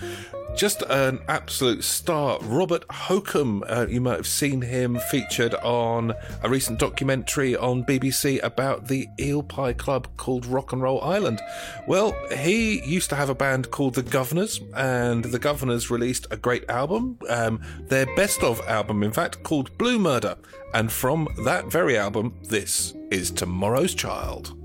just 0.56 0.84
an 0.84 1.20
absolute 1.28 1.84
star. 1.84 2.38
Robert 2.42 2.84
Hokum, 2.90 3.64
uh, 3.68 3.88
you 3.90 4.02
might 4.02 4.18
have 4.18 4.28
seen 4.28 4.62
him 4.62 5.00
featured 5.10 5.56
on 5.56 6.14
a 6.44 6.50
recent 6.50 6.78
documentary 6.78 7.56
on 7.56 7.84
BBC 7.84 8.42
about 8.44 8.88
the 8.88 9.08
eel 9.20 9.42
pie 9.42 9.74
club 9.74 10.08
called 10.18 10.46
Rock 10.46 10.72
and 10.72 10.82
Roll 10.82 11.02
Island. 11.02 11.42
Well, 11.88 12.16
he 12.32 12.84
used 12.86 13.10
to 13.10 13.16
have 13.16 13.30
a 13.30 13.36
band 13.36 13.72
called 13.72 13.96
The 13.96 14.04
Governors, 14.04 14.60
and 14.76 15.24
The 15.24 15.40
Governors 15.40 15.90
released 15.90 16.28
a 16.30 16.38
great 16.38 16.70
album, 16.70 17.18
um, 17.30 17.62
their 17.88 18.06
best 18.16 18.44
of 18.44 18.62
album, 18.68 19.04
in 19.04 19.12
fact, 19.12 19.42
called 19.44 19.76
Blue 19.78 19.98
Murder. 19.98 20.36
And 20.74 20.92
from 20.92 21.28
that 21.44 21.72
very 21.72 21.98
album, 21.98 22.38
this 22.44 22.94
is 23.10 23.32
Tomorrow's 23.32 23.96
Child. 23.96 24.56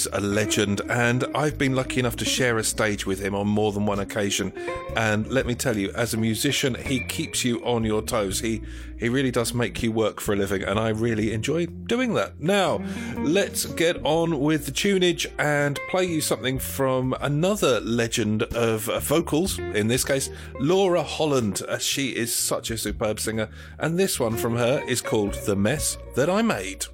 is 0.00 0.08
a 0.12 0.20
legend, 0.20 0.80
and 0.88 1.24
I've 1.34 1.58
been 1.58 1.74
lucky 1.74 2.00
enough 2.00 2.16
to 2.16 2.24
share 2.24 2.56
a 2.56 2.64
stage 2.64 3.04
with 3.04 3.20
him 3.20 3.34
on 3.34 3.46
more 3.46 3.70
than 3.72 3.84
one 3.84 3.98
occasion. 3.98 4.52
And 4.96 5.26
let 5.26 5.46
me 5.46 5.54
tell 5.54 5.76
you, 5.76 5.90
as 5.94 6.14
a 6.14 6.16
musician, 6.16 6.74
he 6.74 7.04
keeps 7.04 7.44
you 7.44 7.62
on 7.64 7.84
your 7.84 8.00
toes. 8.00 8.40
He 8.40 8.62
he 8.98 9.08
really 9.08 9.30
does 9.30 9.52
make 9.52 9.82
you 9.82 9.92
work 9.92 10.20
for 10.20 10.32
a 10.32 10.36
living, 10.36 10.62
and 10.62 10.78
I 10.78 10.90
really 10.90 11.32
enjoy 11.32 11.66
doing 11.66 12.14
that. 12.14 12.40
Now, 12.40 12.82
let's 13.18 13.66
get 13.66 13.98
on 14.04 14.40
with 14.40 14.66
the 14.66 14.72
tunage 14.72 15.26
and 15.38 15.78
play 15.90 16.04
you 16.04 16.20
something 16.20 16.58
from 16.58 17.14
another 17.20 17.80
legend 17.80 18.42
of 18.42 18.82
vocals, 19.04 19.58
in 19.58 19.88
this 19.88 20.04
case, 20.04 20.30
Laura 20.60 21.02
Holland. 21.02 21.62
She 21.78 22.16
is 22.16 22.34
such 22.34 22.70
a 22.70 22.78
superb 22.78 23.20
singer, 23.20 23.48
and 23.78 23.98
this 23.98 24.18
one 24.20 24.36
from 24.36 24.56
her 24.56 24.82
is 24.86 25.02
called 25.02 25.34
The 25.34 25.56
Mess 25.56 25.98
That 26.14 26.30
I 26.30 26.42
Made. 26.42 26.86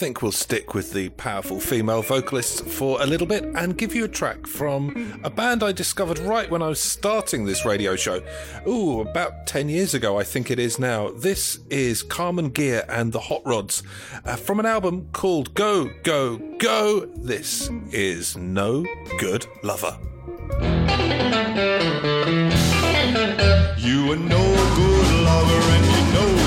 think 0.00 0.22
we'll 0.22 0.32
stick 0.32 0.72
with 0.72 0.94
the 0.94 1.10
powerful 1.10 1.60
female 1.60 2.00
vocalists 2.00 2.62
for 2.62 3.02
a 3.02 3.06
little 3.06 3.26
bit 3.26 3.44
and 3.44 3.76
give 3.76 3.94
you 3.94 4.06
a 4.06 4.08
track 4.08 4.46
from 4.46 5.20
a 5.22 5.28
band 5.28 5.62
I 5.62 5.72
discovered 5.72 6.18
right 6.20 6.50
when 6.50 6.62
I 6.62 6.68
was 6.68 6.80
starting 6.80 7.44
this 7.44 7.66
radio 7.66 7.96
show. 7.96 8.22
Ooh, 8.66 9.00
about 9.02 9.46
10 9.46 9.68
years 9.68 9.92
ago, 9.92 10.18
I 10.18 10.22
think 10.24 10.50
it 10.50 10.58
is 10.58 10.78
now. 10.78 11.10
This 11.10 11.58
is 11.68 12.02
Carmen 12.02 12.48
Gear 12.48 12.82
and 12.88 13.12
the 13.12 13.20
Hot 13.20 13.42
Rods 13.44 13.82
uh, 14.24 14.36
from 14.36 14.58
an 14.58 14.64
album 14.64 15.06
called 15.12 15.52
Go, 15.52 15.90
Go, 16.02 16.38
Go. 16.56 17.04
This 17.18 17.68
is 17.92 18.38
No 18.38 18.86
Good 19.18 19.44
Lover. 19.62 19.98
You 23.76 24.12
are 24.12 24.16
no 24.16 24.44
good 24.76 25.24
lover, 25.24 25.60
and 25.74 25.84
you 25.84 26.12
know 26.14 26.39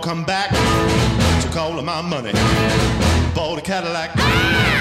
come 0.00 0.24
back 0.24 0.50
to 1.42 1.48
call 1.48 1.80
my 1.82 2.02
money. 2.02 2.32
Bought 3.34 3.58
a 3.58 3.62
Cadillac. 3.62 4.75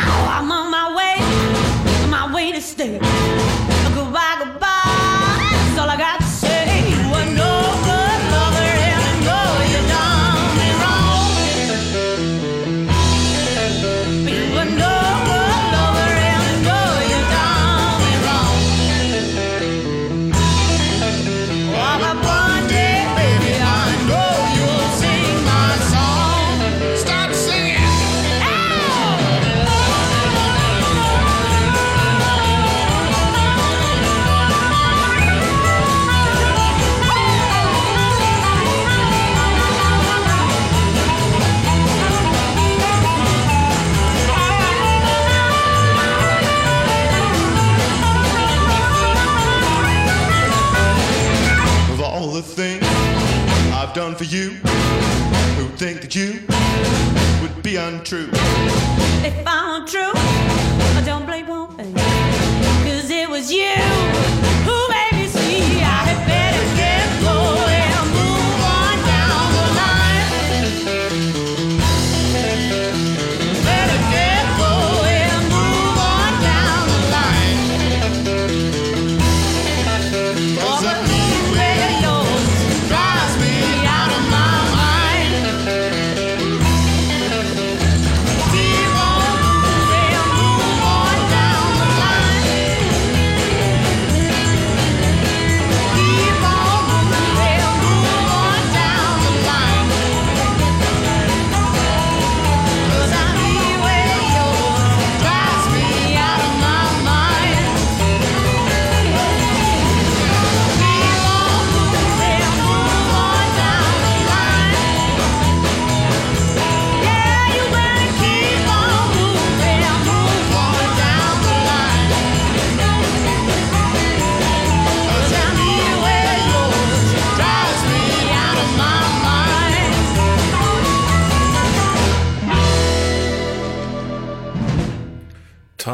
done 53.95 54.13
for 54.13 54.25
you 54.25 54.49
who 55.55 55.69
think 55.77 56.01
that 56.01 56.13
you 56.13 56.41
would 57.41 57.63
be 57.63 57.77
untrue. 57.77 58.27
If 59.23 59.47
I'm 59.47 59.87
true. 59.87 60.24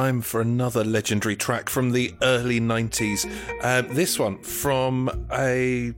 time 0.01 0.19
for 0.19 0.41
another 0.41 0.83
legendary 0.83 1.35
track 1.35 1.69
from 1.69 1.91
the 1.91 2.11
early 2.23 2.59
90s. 2.59 3.31
Uh, 3.61 3.83
this 3.93 4.17
one 4.17 4.35
from 4.39 5.27
a 5.31 5.93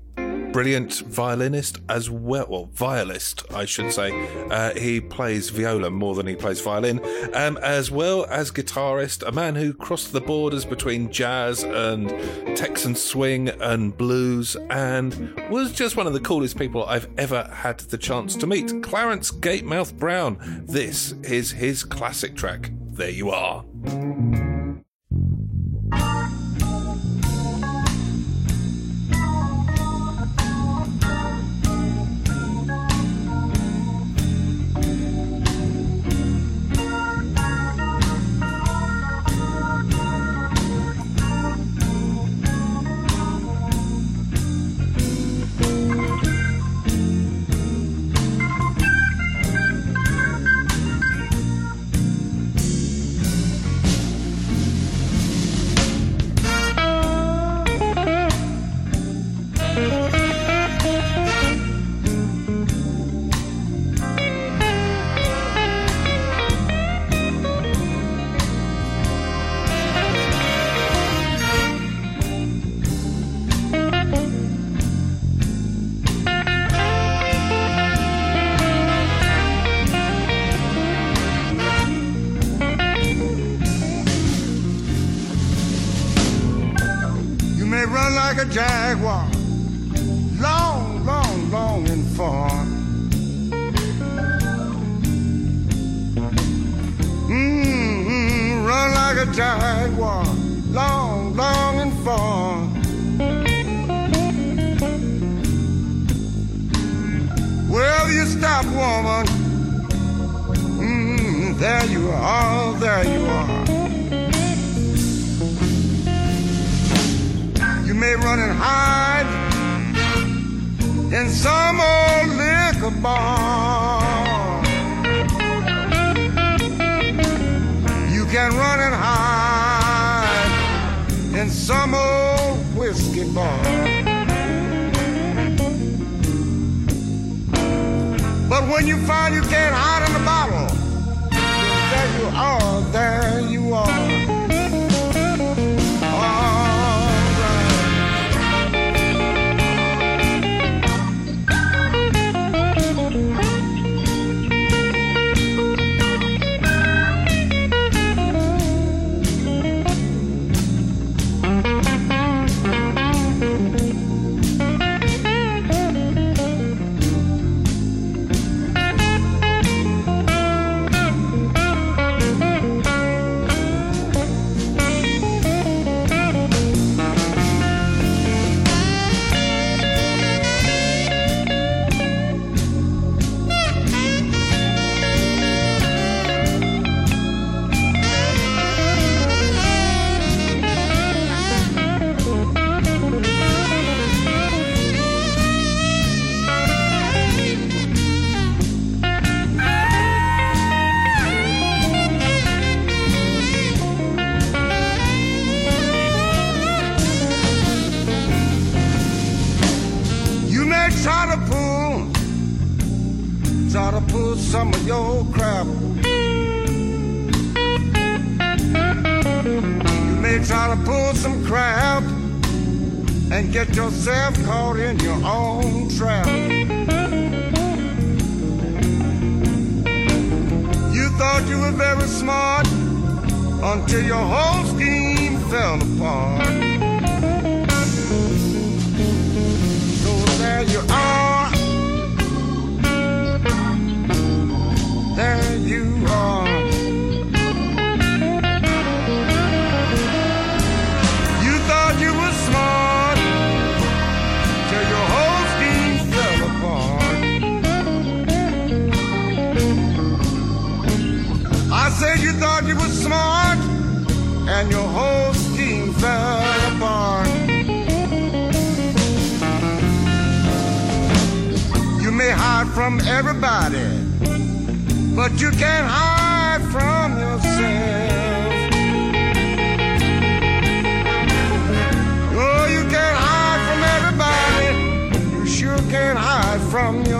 brilliant 0.51 0.95
violinist 1.07 1.77
as 1.87 2.09
well, 2.09 2.45
well, 2.49 2.65
violist, 2.73 3.45
I 3.53 3.63
should 3.63 3.93
say. 3.93 4.11
Uh, 4.49 4.73
he 4.77 4.99
plays 4.99 5.51
viola 5.51 5.89
more 5.89 6.15
than 6.15 6.27
he 6.27 6.35
plays 6.35 6.59
violin, 6.59 6.99
um, 7.33 7.57
as 7.63 7.91
well 7.91 8.25
as 8.25 8.51
guitarist, 8.51 9.25
a 9.25 9.31
man 9.31 9.55
who 9.55 9.73
crossed 9.73 10.11
the 10.11 10.19
borders 10.19 10.65
between 10.65 11.09
jazz 11.09 11.63
and 11.63 12.09
Texan 12.57 12.95
swing 12.95 13.47
and 13.47 13.97
blues, 13.97 14.57
and 14.69 15.33
was 15.49 15.71
just 15.71 15.95
one 15.95 16.07
of 16.07 16.13
the 16.13 16.19
coolest 16.19 16.57
people 16.57 16.85
I've 16.87 17.07
ever 17.17 17.49
had 17.53 17.79
the 17.79 17.97
chance 17.97 18.35
to 18.35 18.47
meet. 18.47 18.83
Clarence 18.83 19.31
Gatemouth 19.31 19.97
Brown. 19.97 20.65
This 20.67 21.13
is 21.23 21.51
his 21.51 21.85
classic 21.85 22.35
track 22.35 22.69
there 22.95 23.09
you 23.09 23.31
are. 23.31 23.63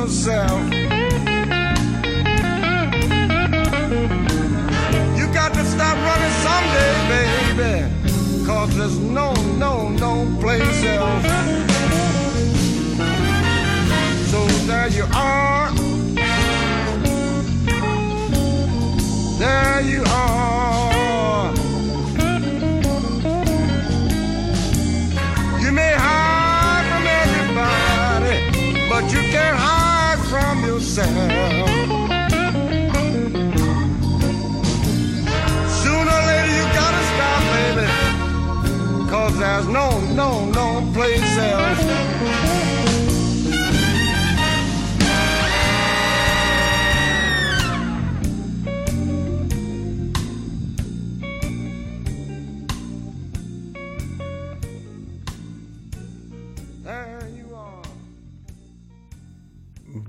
yourself. 0.04 0.62
You 5.18 5.26
got 5.34 5.54
to 5.54 5.64
stop 5.64 5.96
running 6.10 6.36
someday, 6.44 6.94
baby, 7.08 8.46
cause 8.46 8.76
there's 8.76 9.00
no, 9.00 9.34
no, 9.58 9.88
no 9.90 10.28
place 10.42 10.84
else. 10.84 11.24
So 14.30 14.46
there 14.68 14.90
you 14.90 15.06
are. 15.14 15.72
There 19.40 19.82
you 19.82 20.04
are. 20.06 20.63
no, 39.44 40.00
no, 40.14 40.46
no 40.52 40.92
place 40.94 41.38
else. 41.38 42.14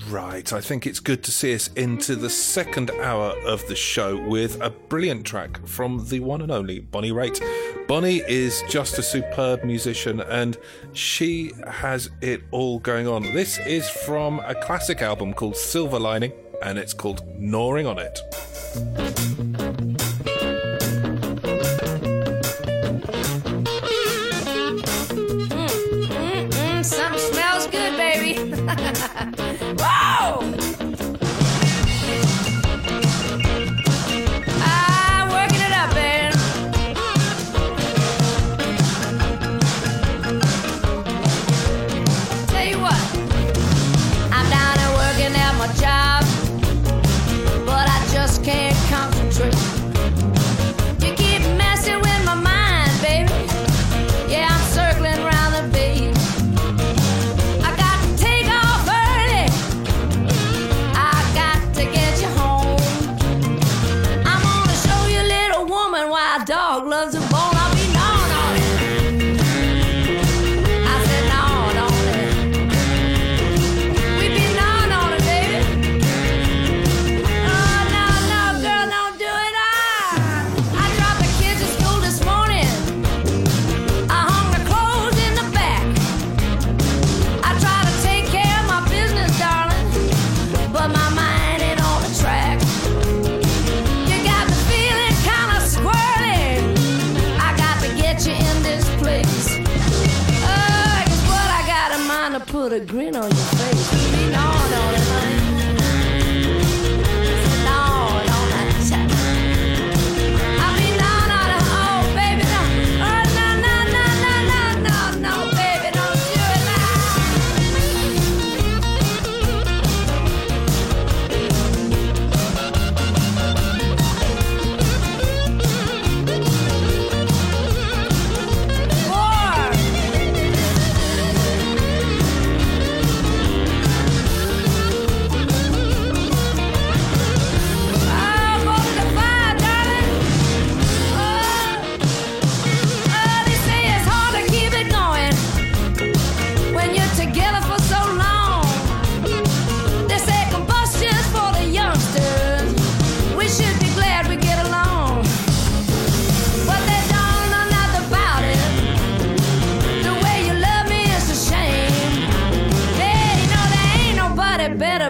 Right, 0.09 0.53
I 0.53 0.61
think 0.61 0.87
it's 0.87 1.01
good 1.01 1.25
to 1.25 1.33
see 1.33 1.55
us 1.55 1.71
into 1.75 2.15
the 2.15 2.31
second 2.31 2.93
hour 3.03 3.35
of 3.45 3.67
the 3.67 3.75
show 3.75 4.17
with 4.29 4.61
a 4.61 4.71
brilliant 4.71 5.27
track 5.27 5.67
from 5.67 6.07
the 6.09 6.21
one 6.21 6.41
and 6.41 6.53
only 6.53 6.79
Bonnie 6.79 7.11
Raitt. 7.11 7.41
Bonnie 7.87 8.23
is 8.27 8.63
just 8.69 8.99
a 8.99 9.03
superb 9.03 9.63
musician 9.63 10.21
and 10.21 10.57
she 10.95 11.53
has 11.67 12.11
it 12.23 12.43
all 12.51 12.79
going 12.79 13.07
on. 13.07 13.23
This 13.35 13.59
is 13.59 13.89
from 13.91 14.41
a 14.41 14.55
classic 14.55 15.03
album 15.03 15.35
called 15.35 15.57
Silver 15.57 15.99
Lining 15.99 16.33
and 16.63 16.79
it's 16.79 16.95
called 16.95 17.23
Gnawing 17.39 17.87
on 17.87 17.99
It. 17.99 19.34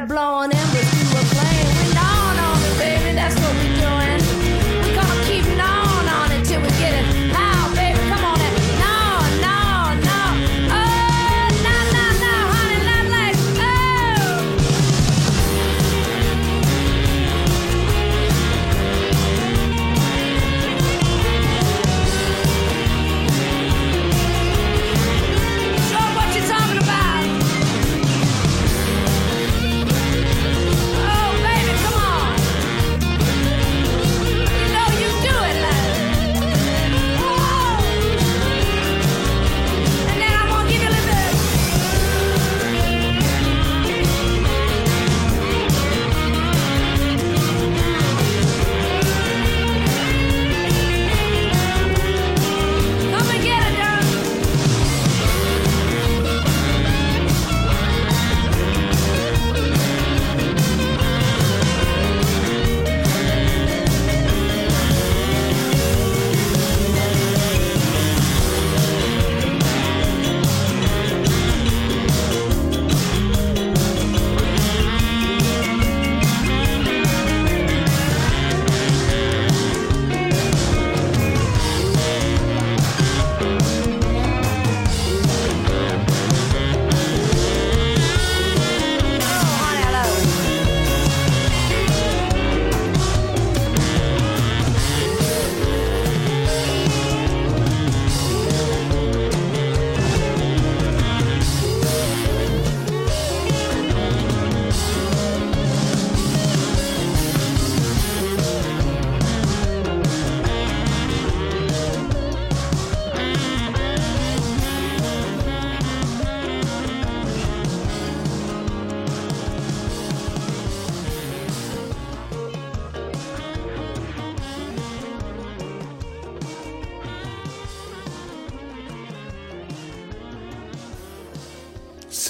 blowing 0.01 0.51
embers 0.53 0.91
through 0.91 1.21
a 1.21 1.25
flame. 1.25 1.67
We're 1.77 1.95
on, 2.39 2.61
baby, 2.79 3.15
that's 3.15 3.37
what 3.41 3.55
we 3.63 3.81
do. 3.81 3.94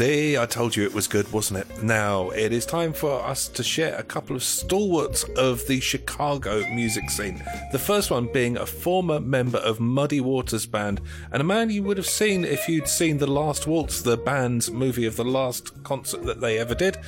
See, 0.04 0.36
I 0.36 0.44
told 0.44 0.76
you 0.76 0.84
it 0.84 0.92
was 0.92 1.08
good, 1.08 1.32
wasn't 1.32 1.60
it? 1.60 1.82
Now, 1.82 2.28
it 2.28 2.52
is 2.52 2.66
time 2.66 2.92
for 2.92 3.24
us 3.24 3.48
to 3.48 3.62
share 3.62 3.96
a 3.96 4.02
couple 4.02 4.36
of 4.36 4.42
stalwarts 4.42 5.24
of 5.38 5.66
the 5.66 5.80
Chicago 5.80 6.60
music 6.74 7.08
scene. 7.08 7.42
The 7.72 7.78
first 7.78 8.10
one 8.10 8.26
being 8.30 8.58
a 8.58 8.66
former 8.66 9.18
member 9.18 9.56
of 9.56 9.80
Muddy 9.80 10.20
Waters 10.20 10.66
Band, 10.66 11.00
and 11.32 11.40
a 11.40 11.44
man 11.44 11.70
you 11.70 11.82
would 11.84 11.96
have 11.96 12.06
seen 12.06 12.44
if 12.44 12.68
you'd 12.68 12.86
seen 12.86 13.16
The 13.16 13.26
Last 13.26 13.66
Waltz, 13.66 14.02
the 14.02 14.18
band's 14.18 14.70
movie 14.70 15.06
of 15.06 15.16
the 15.16 15.24
last 15.24 15.82
concert 15.84 16.24
that 16.24 16.42
they 16.42 16.58
ever 16.58 16.74
did, 16.74 16.98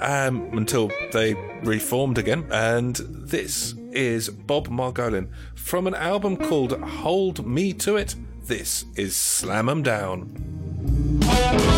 um, 0.00 0.48
until 0.56 0.90
they 1.12 1.34
reformed 1.62 2.16
again. 2.16 2.46
And 2.50 2.96
this 2.96 3.74
is 3.92 4.30
Bob 4.30 4.68
Margolin 4.68 5.28
from 5.54 5.86
an 5.86 5.94
album 5.94 6.38
called 6.38 6.72
Hold 6.80 7.46
Me 7.46 7.74
to 7.74 7.96
It. 7.96 8.14
This 8.44 8.86
is 8.96 9.14
Slam 9.14 9.68
'em 9.68 9.82
Down. 9.82 11.74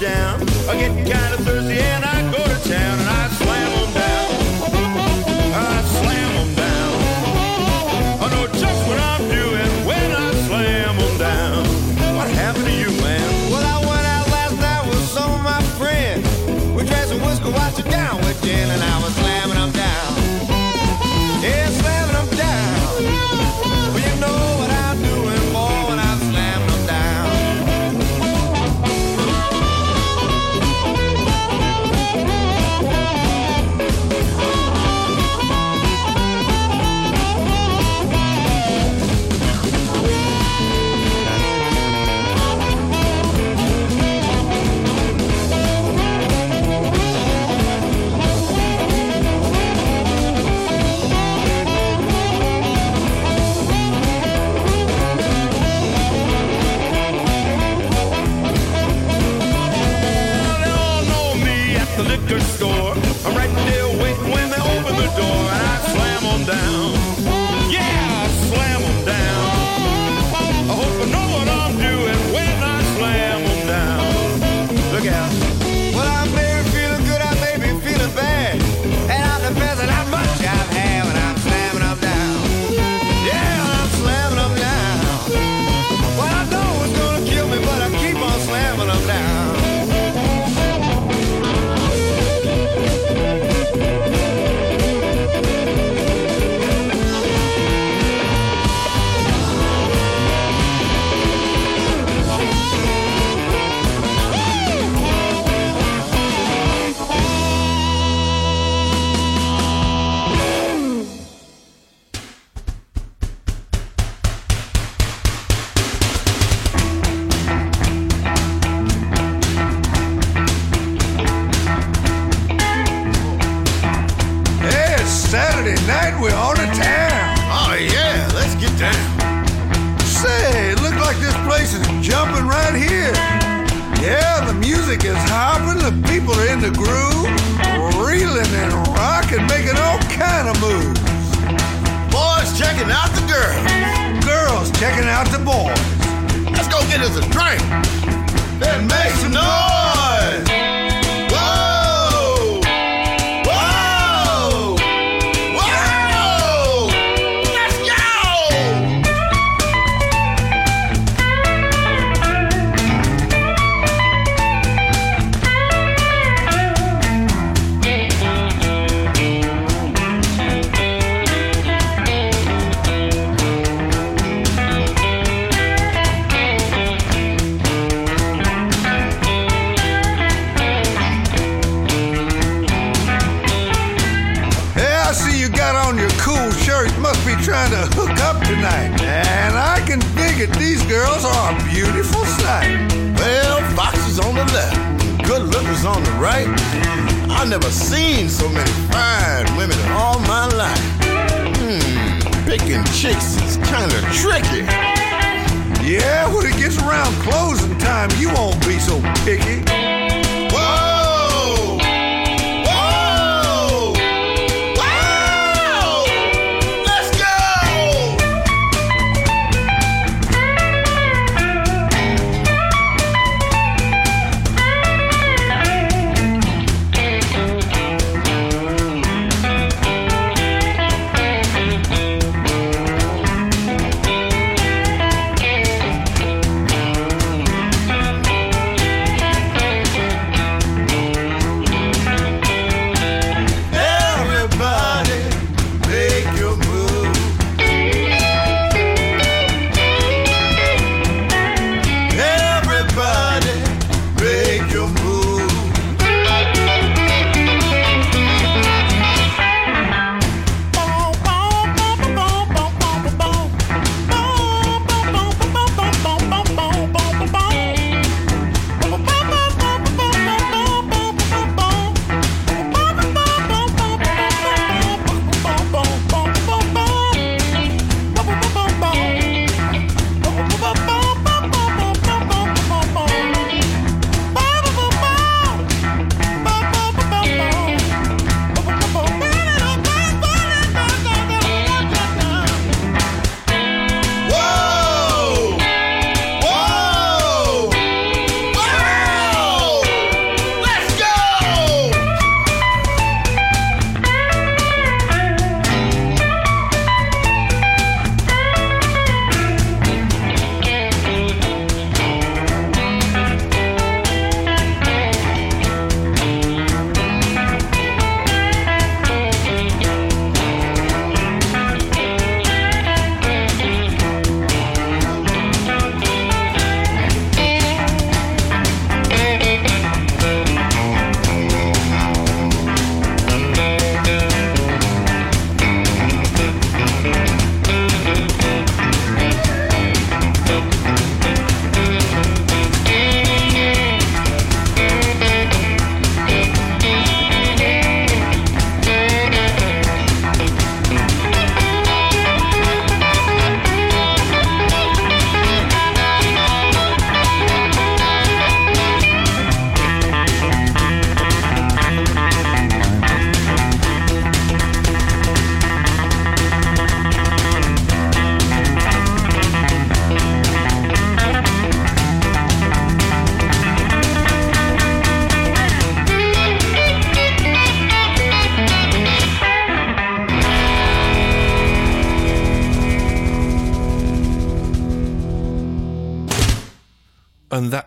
Down, 0.00 0.42
I 0.68 0.76
get 0.78 0.92
kind 1.10 1.34
of 1.34 1.40
thirsty 1.40 1.78
and 1.78 2.04
I 2.04 2.30
go 2.30 2.44
to 2.44 2.68
town 2.68 3.05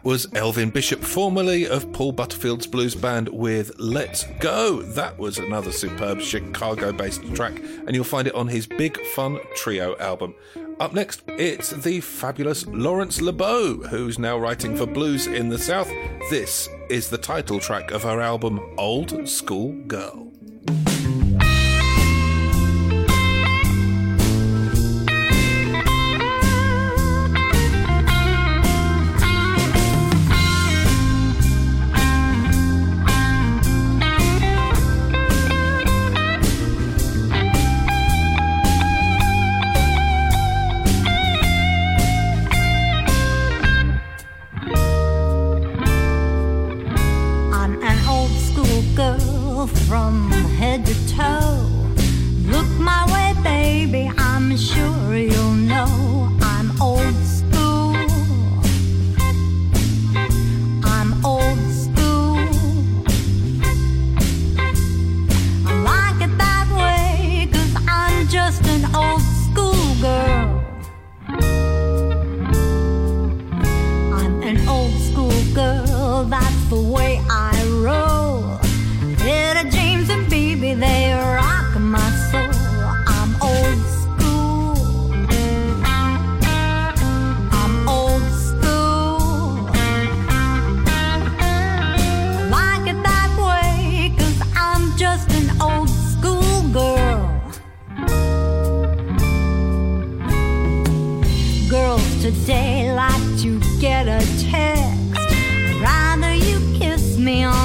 was 0.09 0.27
Elvin 0.33 0.71
Bishop, 0.71 1.03
formerly 1.03 1.67
of 1.67 1.93
Paul 1.93 2.11
Butterfield's 2.11 2.65
blues 2.65 2.95
band 2.95 3.29
with 3.29 3.71
Let's 3.77 4.25
Go. 4.39 4.81
That 4.81 5.15
was 5.19 5.37
another 5.37 5.71
superb 5.71 6.19
Chicago 6.19 6.91
based 6.91 7.21
track, 7.35 7.61
and 7.85 7.93
you'll 7.93 8.03
find 8.03 8.27
it 8.27 8.33
on 8.33 8.47
his 8.47 8.65
Big 8.65 8.99
Fun 9.13 9.37
Trio 9.55 9.95
album. 9.99 10.33
Up 10.79 10.95
next, 10.95 11.21
it's 11.27 11.69
the 11.69 12.01
fabulous 12.01 12.65
Lawrence 12.65 13.21
LeBeau, 13.21 13.83
who's 13.83 14.17
now 14.17 14.35
writing 14.39 14.75
for 14.75 14.87
Blues 14.87 15.27
in 15.27 15.47
the 15.47 15.59
South. 15.59 15.89
This 16.31 16.67
is 16.89 17.11
the 17.11 17.19
title 17.19 17.59
track 17.59 17.91
of 17.91 18.01
her 18.01 18.19
album 18.19 18.59
Old 18.79 19.29
School 19.29 19.73
Girl. 19.85 20.18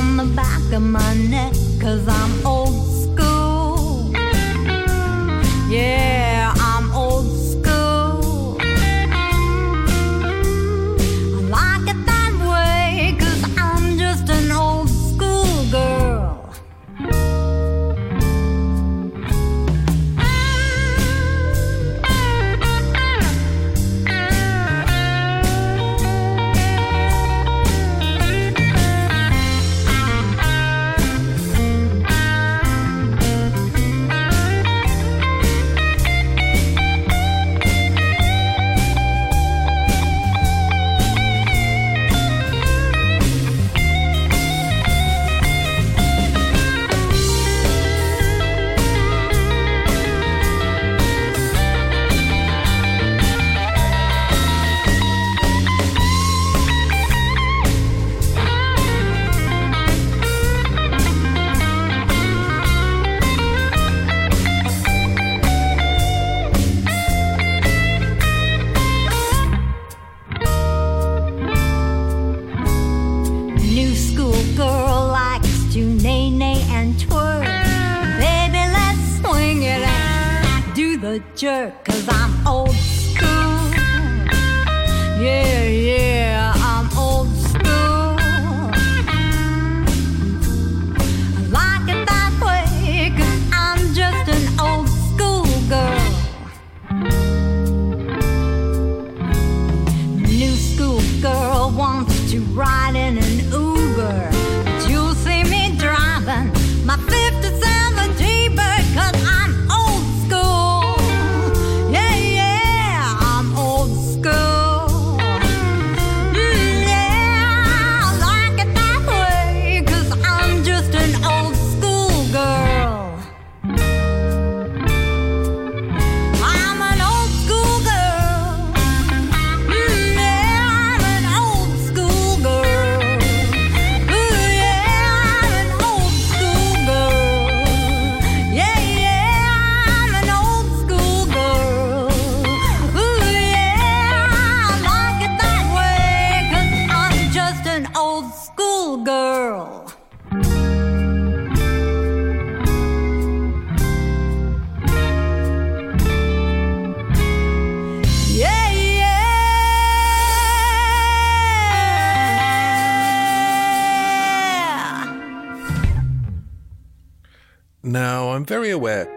On 0.05 0.16
the 0.16 0.24
back 0.36 0.72
of 0.72 0.82
my 0.82 1.14
neck, 1.28 1.52
cause 1.81 2.06
I'm 2.06 2.47
old 2.47 2.74
school. 3.02 4.12
Yeah, 5.68 6.23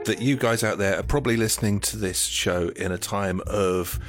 that 0.07 0.21
you 0.21 0.37
guys 0.37 0.63
out 0.63 0.77
there 0.77 0.97
are 0.97 1.03
probably 1.03 1.35
listening 1.35 1.81
to 1.81 1.97
this 1.97 2.23
show 2.23 2.69
in 2.69 2.91
a 2.93 2.97
time 2.97 3.41
of 3.45 3.99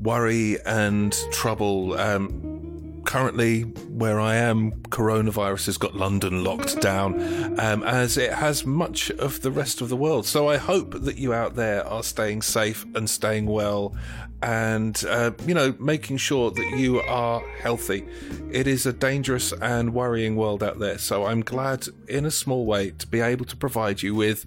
worry 0.00 0.58
and 0.66 1.16
trouble. 1.30 1.94
Um, 1.98 3.02
currently, 3.04 3.62
where 3.62 4.18
I 4.18 4.36
am, 4.36 4.72
coronavirus 4.88 5.66
has 5.66 5.78
got 5.78 5.94
London 5.94 6.42
locked 6.42 6.80
down, 6.80 7.60
um, 7.60 7.82
as 7.84 8.16
it 8.16 8.32
has 8.32 8.64
much 8.66 9.10
of 9.12 9.42
the 9.42 9.50
rest 9.50 9.80
of 9.80 9.88
the 9.88 9.96
world. 9.96 10.26
So 10.26 10.48
I 10.48 10.56
hope 10.56 11.02
that 11.02 11.16
you 11.18 11.32
out 11.32 11.54
there 11.54 11.86
are 11.86 12.02
staying 12.02 12.42
safe 12.42 12.84
and 12.94 13.08
staying 13.08 13.46
well 13.46 13.94
and, 14.42 15.02
uh, 15.08 15.30
you 15.46 15.54
know, 15.54 15.74
making 15.78 16.18
sure 16.18 16.50
that 16.50 16.76
you 16.76 17.00
are 17.02 17.40
healthy. 17.60 18.06
It 18.50 18.66
is 18.66 18.84
a 18.84 18.92
dangerous 18.92 19.52
and 19.52 19.94
worrying 19.94 20.36
world 20.36 20.62
out 20.62 20.78
there. 20.78 20.98
So 20.98 21.24
I'm 21.24 21.42
glad, 21.42 21.86
in 22.08 22.26
a 22.26 22.30
small 22.30 22.66
way, 22.66 22.90
to 22.90 23.06
be 23.06 23.20
able 23.20 23.46
to 23.46 23.56
provide 23.56 24.02
you 24.02 24.14
with 24.14 24.44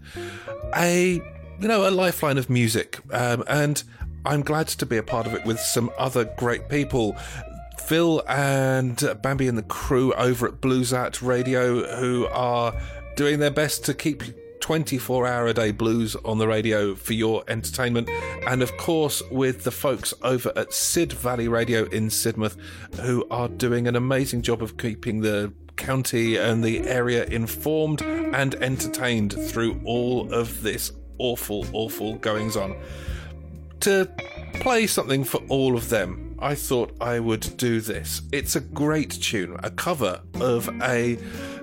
a, 0.76 1.22
you 1.60 1.68
know, 1.68 1.88
a 1.88 1.92
lifeline 1.92 2.38
of 2.38 2.50
music. 2.50 3.00
Um, 3.12 3.44
and 3.48 3.84
I'm 4.26 4.42
glad 4.42 4.68
to 4.68 4.86
be 4.86 4.98
a 4.98 5.04
part 5.04 5.28
of 5.28 5.34
it 5.34 5.46
with 5.46 5.60
some 5.60 5.90
other 5.98 6.26
great 6.38 6.70
people. 6.70 7.16
Phil 7.80 8.22
and 8.28 9.02
Bambi 9.22 9.48
and 9.48 9.58
the 9.58 9.64
crew 9.64 10.14
over 10.14 10.48
at 10.48 10.60
Blues 10.60 10.92
at 10.92 11.22
Radio, 11.22 11.96
who 11.96 12.28
are 12.28 12.74
doing 13.16 13.40
their 13.40 13.52
best 13.52 13.86
to 13.86 13.94
keep 13.94 14.24
24 14.60 15.26
hour 15.26 15.48
a 15.48 15.54
day 15.54 15.72
blues 15.72 16.16
on 16.26 16.40
the 16.40 16.48
radio 16.48 16.94
for 16.94 17.14
your 17.14 17.44
entertainment. 17.48 18.10
And 18.46 18.62
of 18.62 18.76
course, 18.76 19.22
with 19.32 19.64
the 19.64 19.72
folks 19.72 20.14
over 20.22 20.52
at 20.58 20.74
Sid 20.74 21.14
Valley 21.14 21.48
Radio 21.48 21.86
in 21.86 22.08
Sidmouth, 22.08 22.58
who 23.00 23.26
are 23.32 23.48
doing 23.48 23.88
an 23.88 23.96
amazing 23.96 24.42
job 24.42 24.62
of 24.62 24.78
keeping 24.78 25.22
the 25.22 25.54
county 25.78 26.36
and 26.36 26.64
the 26.64 26.88
area 26.88 27.24
informed 27.26 28.02
and 28.02 28.56
entertained 28.56 29.34
through 29.34 29.80
all 29.86 30.34
of 30.34 30.62
this 30.62 30.92
awful, 31.20 31.66
awful 31.74 32.16
goings 32.16 32.58
on. 32.58 32.76
To 33.82 34.10
play 34.56 34.88
something 34.88 35.24
for 35.24 35.42
all 35.50 35.78
of 35.78 35.90
them, 35.90 36.36
I 36.40 36.56
thought 36.56 36.96
I 37.02 37.20
would 37.20 37.58
do 37.58 37.82
this. 37.82 38.22
It's 38.32 38.56
a 38.56 38.62
great 38.62 39.12
tune, 39.12 39.58
a 39.64 39.72
cover 39.72 40.22
of 40.36 40.70
a 40.82 41.16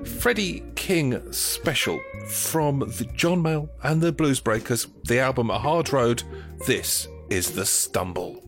Freddie 0.04 0.64
King 0.74 1.32
special 1.32 2.00
from 2.26 2.80
the 2.80 3.08
John 3.14 3.42
Mayall 3.42 3.68
and 3.82 4.00
the 4.00 4.12
Blues 4.12 4.40
Breakers, 4.40 4.86
the 5.04 5.20
album 5.20 5.50
A 5.50 5.58
Hard 5.58 5.92
Road. 5.92 6.22
This 6.66 7.06
is 7.30 7.52
The 7.52 7.66
Stumble. 7.66 8.42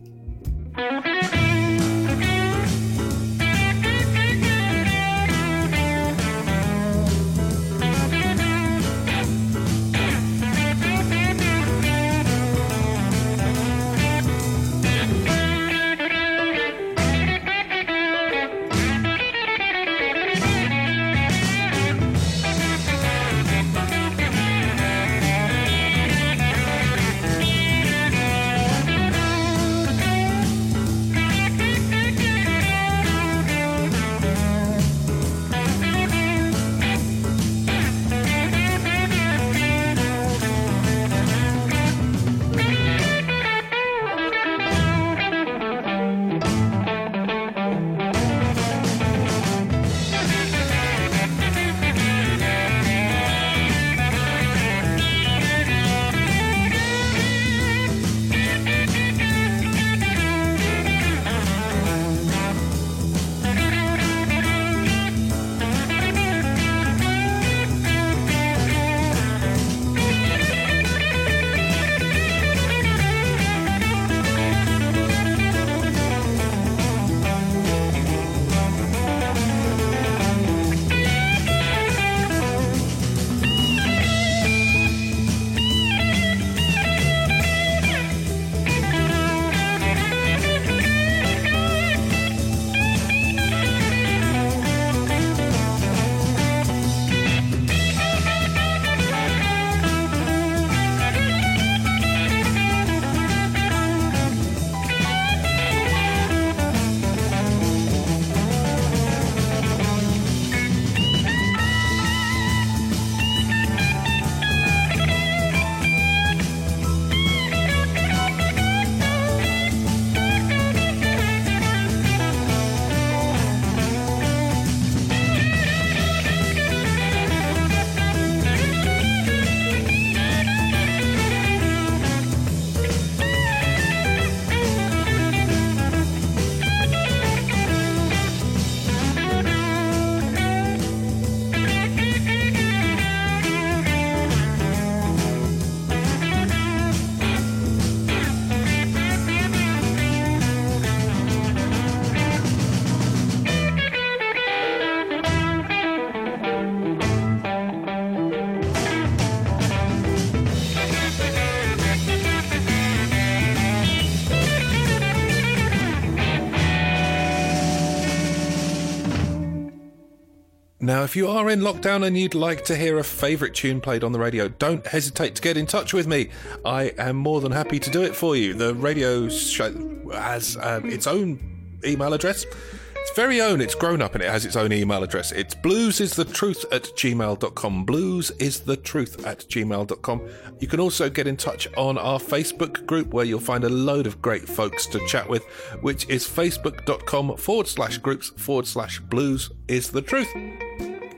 If 171.07 171.15
you 171.15 171.29
are 171.29 171.49
in 171.49 171.61
lockdown 171.61 172.05
and 172.05 172.17
you'd 172.17 172.35
like 172.35 172.65
to 172.65 172.75
hear 172.75 172.97
a 172.99 173.03
favourite 173.03 173.53
tune 173.53 173.79
played 173.79 174.03
on 174.03 174.11
the 174.11 174.19
radio, 174.19 174.49
don't 174.49 174.85
hesitate 174.85 175.35
to 175.35 175.41
get 175.41 175.55
in 175.55 175.65
touch 175.65 175.93
with 175.93 176.05
me. 176.05 176.29
I 176.65 176.91
am 176.97 177.15
more 177.15 177.39
than 177.39 177.53
happy 177.53 177.79
to 177.79 177.89
do 177.89 178.03
it 178.03 178.13
for 178.13 178.35
you. 178.35 178.53
The 178.53 178.75
radio 178.75 179.29
show 179.29 179.71
has 180.11 180.57
um, 180.59 180.89
its 180.89 181.07
own 181.07 181.79
email 181.85 182.11
address. 182.11 182.43
Its 182.43 183.15
very 183.15 183.39
own. 183.39 183.61
It's 183.61 183.73
grown 183.73 184.01
up 184.01 184.15
and 184.15 184.21
it 184.21 184.29
has 184.29 184.45
its 184.45 184.57
own 184.57 184.73
email 184.73 185.01
address. 185.01 185.31
It's 185.31 185.55
bluesisthetruth 185.55 186.65
at 186.73 186.83
gmail.com. 186.83 187.85
Bluesisthetruth 187.85 189.25
at 189.25 189.39
gmail.com. 189.47 190.29
You 190.59 190.67
can 190.67 190.81
also 190.81 191.09
get 191.09 191.25
in 191.25 191.37
touch 191.37 191.69
on 191.77 191.97
our 191.97 192.19
Facebook 192.19 192.85
group 192.85 193.13
where 193.13 193.23
you'll 193.23 193.39
find 193.39 193.63
a 193.63 193.69
load 193.69 194.07
of 194.07 194.21
great 194.21 194.45
folks 194.45 194.85
to 194.87 194.99
chat 195.07 195.29
with, 195.29 195.45
which 195.79 196.09
is 196.09 196.27
facebook.com 196.27 197.37
forward 197.37 197.69
slash 197.69 197.97
groups 197.97 198.31
forward 198.31 198.67
slash 198.67 198.99
blues 198.99 199.51
is 199.69 199.89
the 199.89 200.01
truth. 200.01 200.27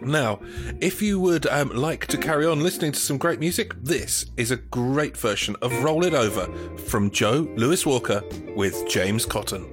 Now, 0.02 0.40
if 0.80 1.02
you 1.02 1.20
would 1.20 1.46
um, 1.48 1.70
like 1.70 2.08
to 2.08 2.18
carry 2.18 2.46
on 2.46 2.62
listening 2.62 2.92
to 2.94 3.00
some 3.00 3.18
great 3.18 3.40
music, 3.40 3.74
this 3.82 4.26
is 4.38 4.52
a 4.52 4.58
great 4.58 5.18
version 5.18 5.56
of 5.62 5.84
Roll 5.84 6.06
It 6.06 6.14
Over 6.14 6.48
from 6.78 7.12
Joe 7.12 7.48
Louis 7.56 7.86
Walker 7.86 8.24
with 8.56 8.88
James 8.88 9.26
Cotton. 9.26 9.68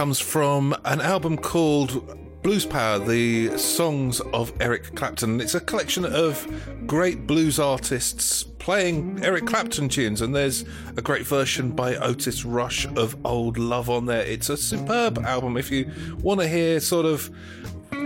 Comes 0.00 0.18
from 0.18 0.74
an 0.86 0.98
album 0.98 1.36
called 1.36 2.16
Blues 2.42 2.64
Power, 2.64 2.98
the 2.98 3.54
songs 3.58 4.18
of 4.32 4.50
Eric 4.58 4.94
Clapton. 4.96 5.42
It's 5.42 5.54
a 5.54 5.60
collection 5.60 6.06
of 6.06 6.50
great 6.86 7.26
blues 7.26 7.58
artists 7.58 8.42
playing 8.42 9.22
Eric 9.22 9.44
Clapton 9.44 9.90
tunes, 9.90 10.22
and 10.22 10.34
there's 10.34 10.64
a 10.96 11.02
great 11.02 11.26
version 11.26 11.72
by 11.72 11.96
Otis 11.96 12.46
Rush 12.46 12.86
of 12.96 13.14
Old 13.26 13.58
Love 13.58 13.90
on 13.90 14.06
there. 14.06 14.22
It's 14.22 14.48
a 14.48 14.56
superb 14.56 15.18
album 15.18 15.58
if 15.58 15.70
you 15.70 15.92
want 16.22 16.40
to 16.40 16.48
hear 16.48 16.80
sort 16.80 17.04
of 17.04 17.30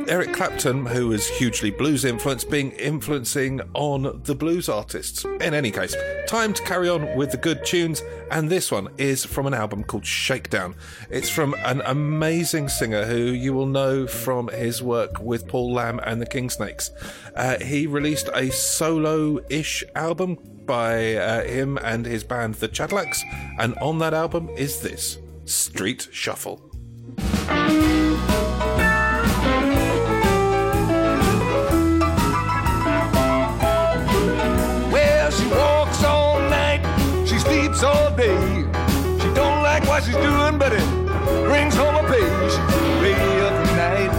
Eric 0.08 0.34
Clapton, 0.34 0.84
who 0.86 1.08
was 1.08 1.26
hugely 1.26 1.70
blues 1.70 2.04
influenced, 2.04 2.50
being 2.50 2.72
influencing 2.72 3.60
on 3.72 4.20
the 4.24 4.34
blues 4.34 4.68
artists. 4.68 5.24
In 5.24 5.54
any 5.54 5.70
case, 5.70 5.96
time 6.26 6.52
to 6.52 6.62
carry 6.62 6.88
on 6.88 7.16
with 7.16 7.30
the 7.30 7.38
good 7.38 7.64
tunes, 7.64 8.02
and 8.30 8.50
this 8.50 8.70
one 8.70 8.88
is 8.98 9.24
from 9.24 9.46
an 9.46 9.54
album 9.54 9.82
called 9.82 10.04
Shakedown. 10.04 10.74
It's 11.10 11.30
from 11.30 11.54
an 11.64 11.80
amazing 11.86 12.68
singer 12.68 13.04
who 13.06 13.16
you 13.16 13.54
will 13.54 13.66
know 13.66 14.06
from 14.06 14.48
his 14.48 14.82
work 14.82 15.20
with 15.20 15.48
Paul 15.48 15.72
Lamb 15.72 16.00
and 16.04 16.20
the 16.20 16.26
Kingsnakes. 16.26 16.90
Uh, 17.34 17.58
he 17.58 17.86
released 17.86 18.28
a 18.34 18.50
solo 18.50 19.40
ish 19.48 19.82
album 19.94 20.38
by 20.66 21.14
uh, 21.14 21.44
him 21.44 21.78
and 21.78 22.04
his 22.04 22.24
band, 22.24 22.54
the 22.56 22.68
Cadillacs, 22.68 23.22
and 23.58 23.74
on 23.78 23.98
that 24.00 24.12
album 24.12 24.50
is 24.50 24.80
this 24.80 25.18
Street 25.46 26.08
Shuffle. 26.12 26.60
Sleeps 37.74 37.82
all 37.82 38.16
day. 38.16 38.36
She 39.20 39.28
don't 39.34 39.62
like 39.62 39.86
what 39.86 40.02
she's 40.04 40.16
doing, 40.16 40.58
but 40.58 40.72
it 40.72 40.84
brings 41.48 41.74
home 41.74 41.96
a 41.96 42.02
pay. 42.08 42.24
She's 42.48 42.58
a 42.58 42.98
lady 43.02 43.40
of 43.46 43.52
the 43.58 43.74
night. 43.76 44.12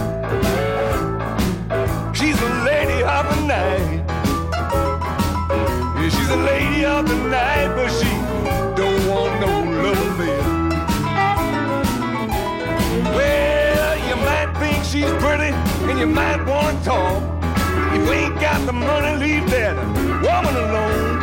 She's 2.14 2.40
a 2.40 2.48
lady 2.64 3.02
of 3.02 3.28
the 3.32 3.40
night. 3.46 4.04
Yeah, 6.00 6.08
she's 6.08 6.30
a 6.30 6.36
lady 6.36 6.84
of 6.84 7.08
the 7.08 7.16
night, 7.28 7.74
but 7.76 7.90
she 7.90 8.10
don't 8.76 9.08
want 9.08 9.40
no 9.40 9.52
love. 9.82 10.18
Well, 13.14 13.96
you 14.08 14.16
might 14.16 14.52
think 14.58 14.84
she's 14.84 15.12
pretty, 15.22 15.52
and 15.88 15.98
you 15.98 16.06
might 16.06 16.44
want 16.46 16.78
to 16.78 16.84
talk. 16.84 17.22
If 17.94 18.06
you 18.06 18.12
ain't 18.12 18.40
got 18.40 18.66
the 18.66 18.72
money, 18.72 19.16
leave 19.16 19.50
that 19.50 19.76
woman 20.22 20.56
alone, 20.56 21.15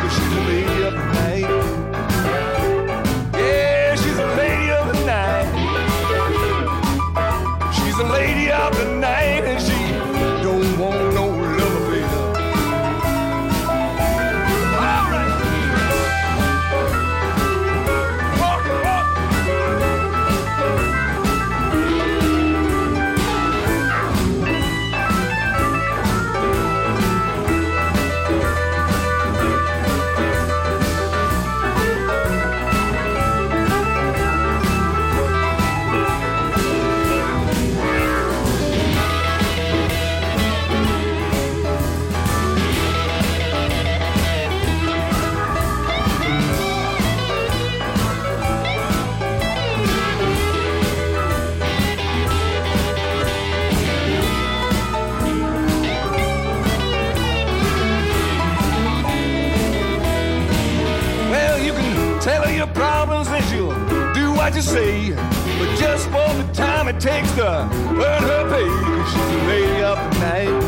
what 64.54 64.62
say. 64.62 65.10
But 65.58 65.76
just 65.78 66.06
for 66.06 66.34
the 66.34 66.44
time 66.52 66.88
it 66.88 67.00
takes 67.00 67.30
to 67.32 67.42
earn 67.42 68.22
her 68.22 68.48
pay, 68.50 68.68
she's 69.10 69.32
a 69.34 69.42
lady 69.48 69.82
of 69.82 69.98
the 69.98 70.10
night. 70.20 70.62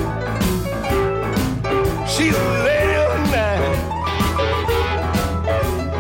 She's 2.08 2.36
a 2.36 2.48
lady 2.64 2.94
of 3.02 3.08
the 3.16 3.22
night. 3.36 3.76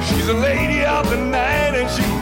She's 0.08 0.28
a 0.28 0.34
lady 0.34 0.84
of 0.84 1.08
the 1.10 1.16
night 1.16 1.74
and 1.74 1.90
she 1.90 2.15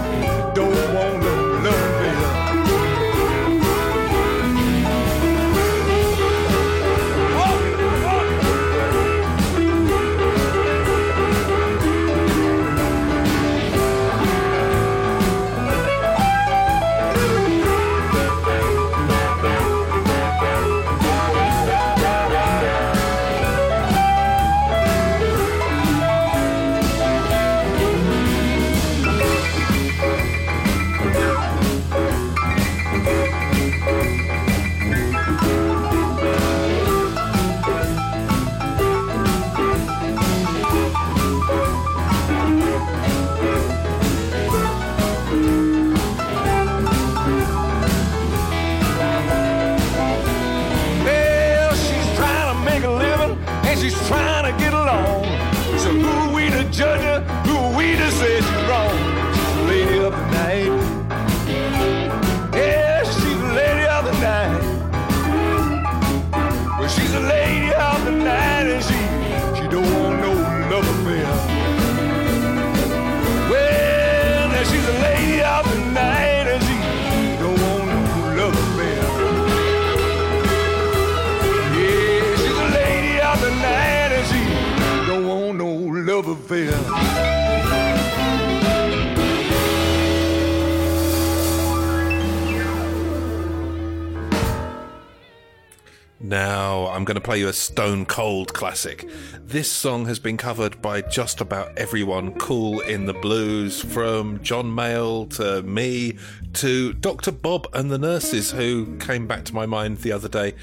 play 97.35 97.41
you 97.41 97.49
a 97.49 97.53
stone 97.53 98.07
cold 98.07 98.55
classic. 98.55 99.09
This 99.41 99.69
song 99.69 100.07
has 100.07 100.21
been 100.21 100.37
covered 100.37 100.81
by 100.81 101.01
just 101.01 101.41
about 101.41 101.77
everyone 101.77 102.39
cool 102.39 102.79
in 102.79 103.07
the 103.07 103.13
blues, 103.13 103.83
from 103.83 104.41
John 104.41 104.67
Mayall 104.67 105.29
to 105.31 105.61
me 105.65 106.17
to 106.53 106.93
Dr. 106.93 107.33
Bob 107.33 107.67
and 107.73 107.91
the 107.91 107.99
Nurses, 107.99 108.53
who 108.53 108.97
came 108.99 109.27
back 109.27 109.45
to 109.47 109.55
my 109.55 109.67
mind 109.67 109.99
the 109.99 110.13
other 110.13 110.29
day. 110.29 110.55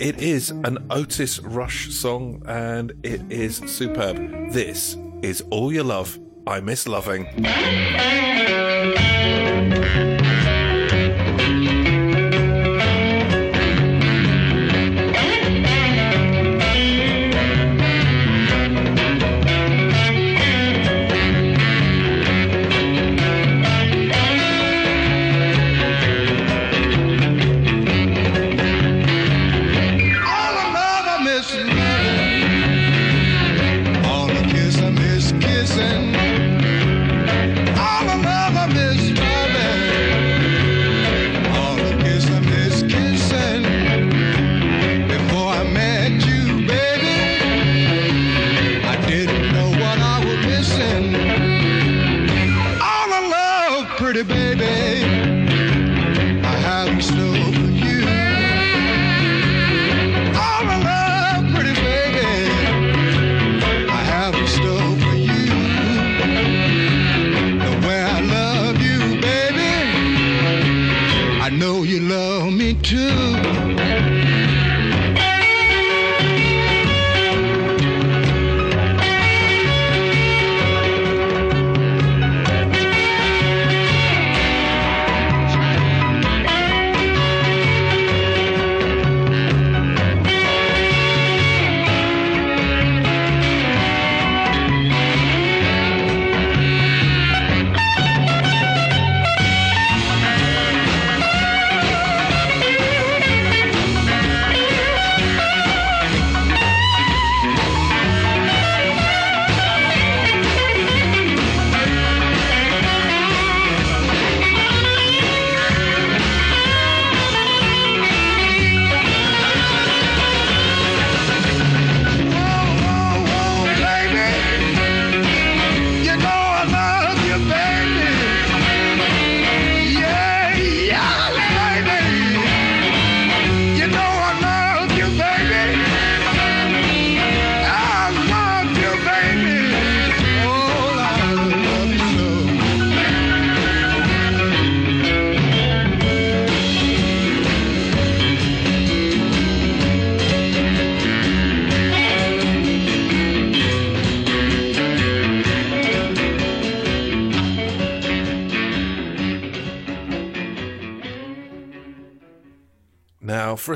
It 0.00 0.20
is 0.20 0.50
an 0.50 0.84
Otis 0.90 1.38
Rush 1.38 1.92
song 1.92 2.42
and 2.44 2.92
it 3.04 3.22
is 3.30 3.58
superb. 3.58 4.16
This 4.52 4.96
is 5.22 5.44
All 5.50 5.72
Your 5.72 5.84
Love, 5.84 6.18
I 6.44 6.58
Miss 6.58 6.88
Loving. 6.88 7.26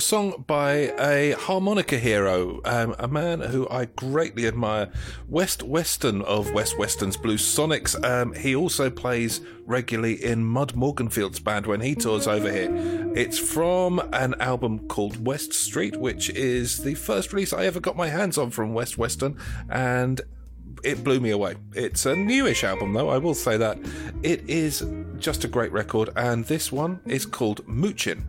A 0.01 0.02
song 0.02 0.44
by 0.47 0.94
a 0.98 1.32
harmonica 1.32 1.98
hero, 1.98 2.62
um, 2.64 2.97
a 2.98 3.06
man 3.06 3.40
who 3.40 3.68
I 3.68 3.85
greatly 3.85 4.47
admire, 4.47 4.90
West 5.28 5.62
Weston 5.62 6.22
of 6.22 6.51
West 6.55 6.78
Weston's 6.78 7.18
Blues 7.18 7.43
Sonics. 7.43 8.02
Um, 8.02 8.32
he 8.32 8.56
also 8.56 8.89
plays 8.89 9.43
regularly 9.66 10.24
in 10.24 10.43
Mud 10.47 10.74
Morganfield's 10.74 11.40
band 11.40 11.66
when 11.66 11.82
he 11.82 11.94
tours 11.94 12.27
over 12.27 12.51
here. 12.51 12.70
It's 13.14 13.39
from 13.39 13.98
an 14.14 14.36
album 14.40 14.89
called 14.89 15.22
West 15.22 15.52
Street, 15.52 15.98
which 15.98 16.31
is 16.31 16.78
the 16.78 16.94
first 16.94 17.35
release 17.35 17.52
I 17.52 17.66
ever 17.66 17.78
got 17.78 17.94
my 17.94 18.09
hands 18.09 18.39
on 18.39 18.48
from 18.48 18.72
West 18.72 18.97
Weston, 18.97 19.36
and 19.68 20.18
it 20.82 21.05
blew 21.05 21.20
me 21.20 21.28
away. 21.28 21.56
It's 21.74 22.06
a 22.06 22.16
newish 22.16 22.64
album, 22.64 22.94
though, 22.94 23.10
I 23.10 23.18
will 23.18 23.35
say 23.35 23.59
that. 23.59 23.78
It 24.22 24.48
is 24.48 24.82
just 25.18 25.44
a 25.44 25.48
great 25.48 25.72
record, 25.72 26.09
and 26.16 26.47
this 26.47 26.72
one 26.72 27.01
is 27.05 27.27
called 27.27 27.66
Moochin'. 27.66 28.24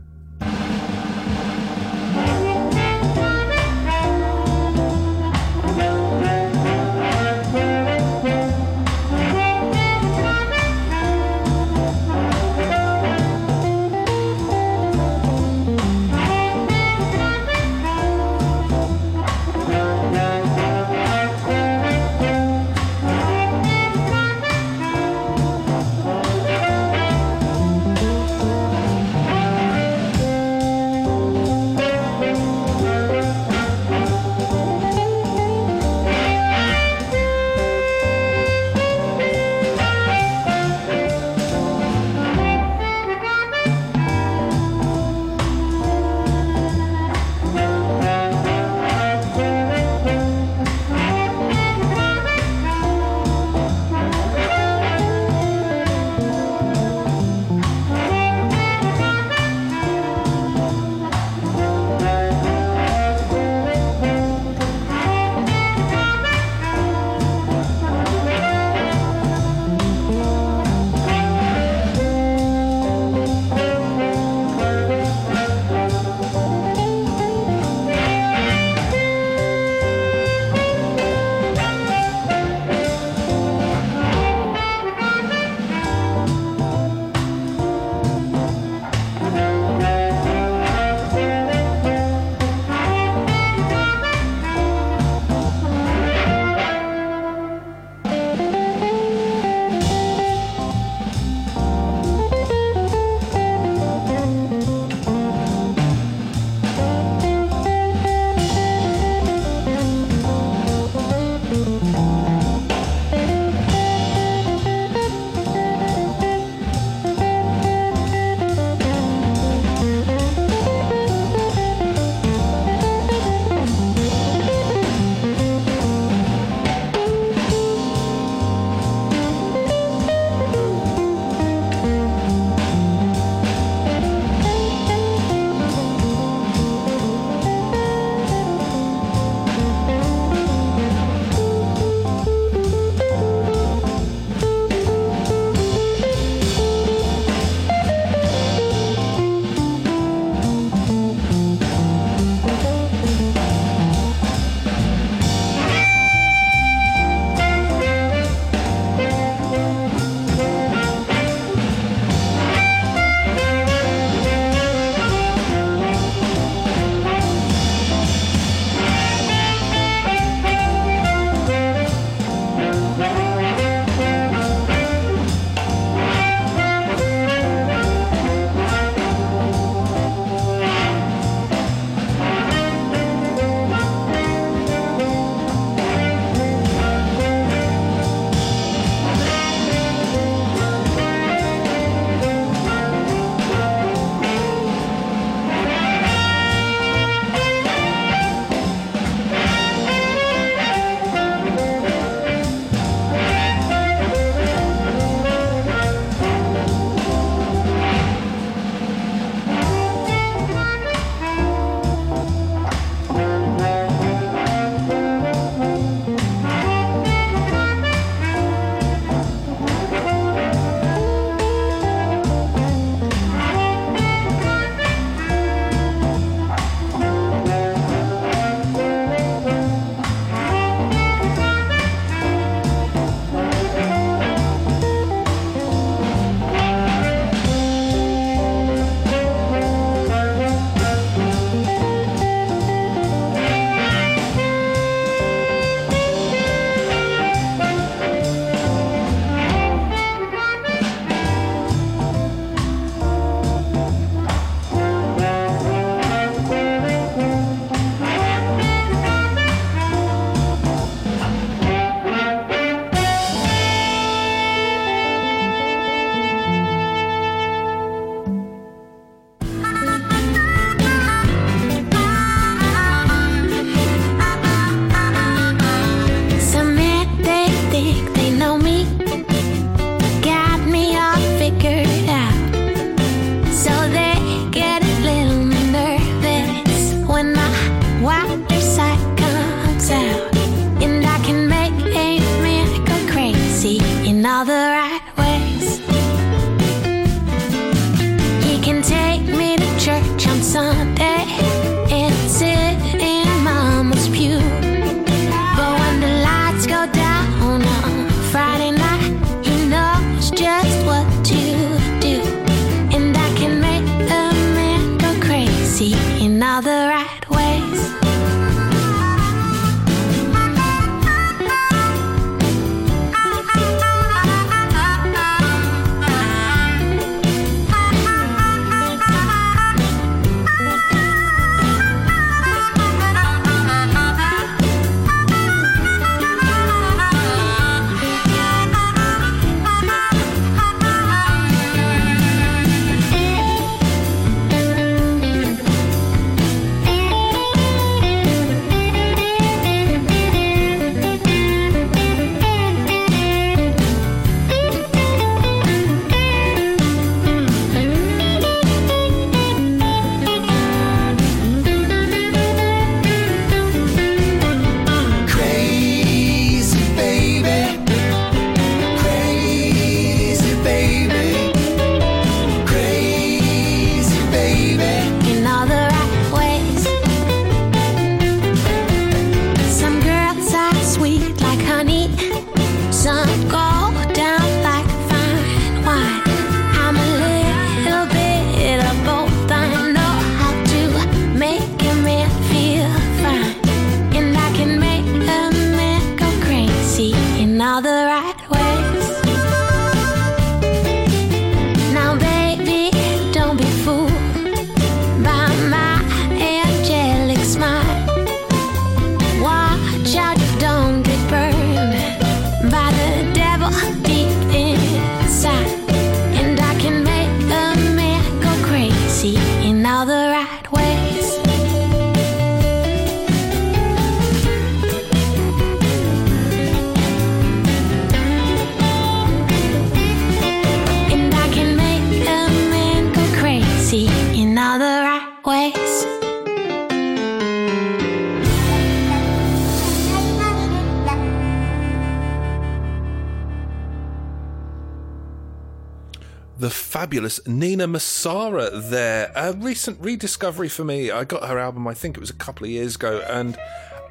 Fabulous 447.12 447.46
Nina 447.46 447.90
Massara 447.90 448.90
there. 448.90 449.34
A 449.36 449.52
recent 449.52 450.00
rediscovery 450.00 450.70
for 450.70 450.86
me. 450.86 451.12
I 451.12 451.26
got 451.26 451.46
her 451.46 451.60
album, 451.60 451.86
I 451.86 451.94
think 451.94 452.16
it 452.16 452.22
was 452.22 452.30
a 452.30 452.34
couple 452.34 452.64
of 452.64 452.72
years 452.72 452.96
ago, 452.96 453.22
and 453.30 453.58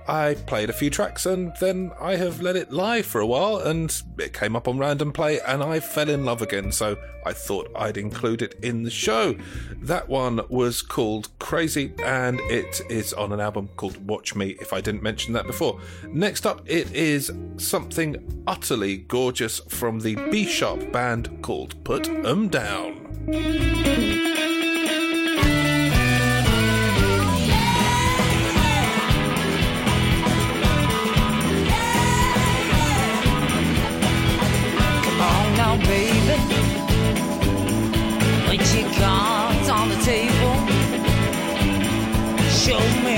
I 0.07 0.35
played 0.47 0.71
a 0.71 0.73
few 0.73 0.91
tracks 0.91 1.27
and 1.27 1.53
then 1.61 1.93
I 2.01 2.17
have 2.17 2.41
let 2.41 2.57
it 2.57 2.73
lie 2.73 3.03
for 3.03 3.21
a 3.21 3.27
while 3.27 3.59
and 3.59 3.95
it 4.19 4.33
came 4.33 4.57
up 4.57 4.67
on 4.67 4.79
random 4.79 5.13
play 5.13 5.41
and 5.41 5.63
I 5.63 5.81
fell 5.81 6.09
in 6.09 6.25
love 6.25 6.43
again. 6.43 6.73
So 6.73 6.97
I 7.25 7.33
thought 7.33 7.71
I'd 7.77 7.97
include 7.97 8.43
it 8.43 8.55
in 8.63 8.83
the 8.83 8.91
show. 8.91 9.37
That 9.83 10.09
one 10.09 10.41
was 10.49 10.83
called 10.83 11.29
Crazy 11.39 11.93
and 12.05 12.41
it 12.43 12.81
is 12.89 13.13
on 13.13 13.33
an 13.33 13.41
album 13.41 13.69
called 13.77 14.07
Watch 14.07 14.35
Me, 14.35 14.57
if 14.61 14.73
I 14.73 14.81
didn't 14.81 15.03
mention 15.03 15.35
that 15.35 15.47
before. 15.47 15.81
Next 16.09 16.47
up, 16.47 16.63
it 16.67 16.93
is 16.93 17.31
something 17.57 18.43
utterly 18.47 18.99
gorgeous 18.99 19.61
from 19.69 20.01
the 20.01 20.17
B 20.31 20.47
Sharp 20.47 20.93
band 20.93 21.43
called 21.43 21.83
Put 21.85 22.09
'em 22.09 22.49
Down. 22.49 23.07
Cards 38.99 39.69
on 39.69 39.89
the 39.89 39.97
table. 39.97 40.55
Show 42.49 42.81
me 43.05 43.10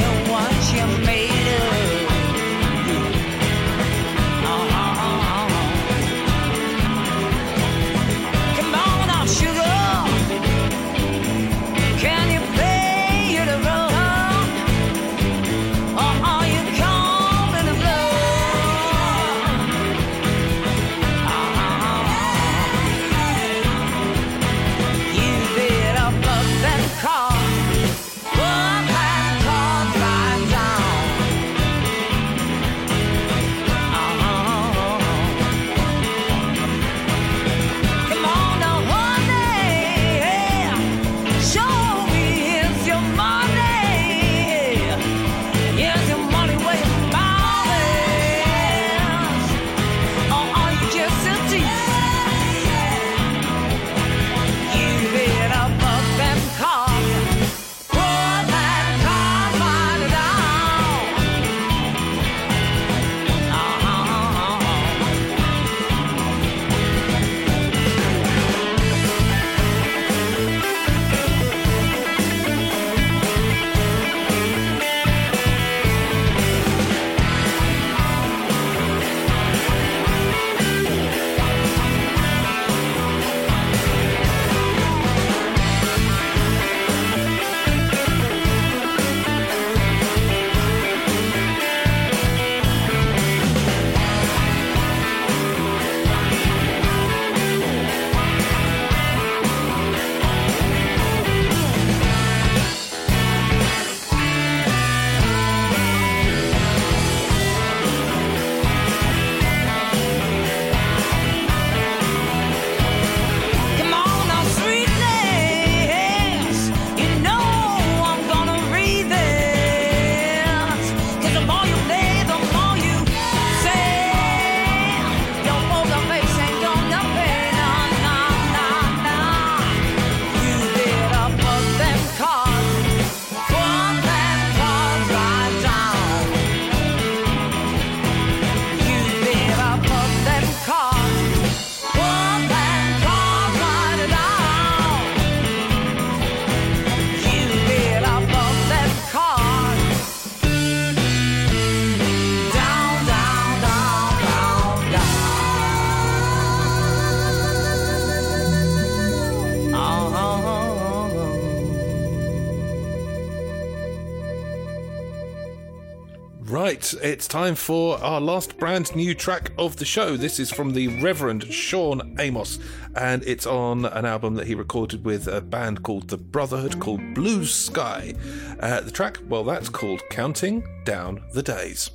It's 166.95 167.29
time 167.29 167.55
for 167.55 167.99
our 167.99 168.21
last 168.21 168.59
brand 168.59 168.95
new 168.97 169.15
track 169.15 169.53
of 169.57 169.77
the 169.77 169.85
show. 169.85 170.17
This 170.17 170.41
is 170.41 170.51
from 170.51 170.73
the 170.73 170.89
Reverend 171.01 171.45
Shawn 171.45 172.17
Amos, 172.19 172.59
and 172.97 173.23
it's 173.25 173.47
on 173.47 173.85
an 173.85 174.05
album 174.05 174.35
that 174.35 174.47
he 174.47 174.55
recorded 174.55 175.05
with 175.05 175.29
a 175.29 175.41
band 175.41 175.83
called 175.83 176.09
The 176.09 176.19
Brotherhood 176.19 176.81
called 176.81 177.15
Blue 177.15 177.45
Sky. 177.45 178.15
Uh, 178.61 178.81
the 178.81 178.91
track, 178.91 179.19
well, 179.29 179.45
that's 179.45 179.69
called 179.69 180.03
Counting 180.11 180.65
Down 180.85 181.23
the 181.33 181.43
Days. 181.43 181.91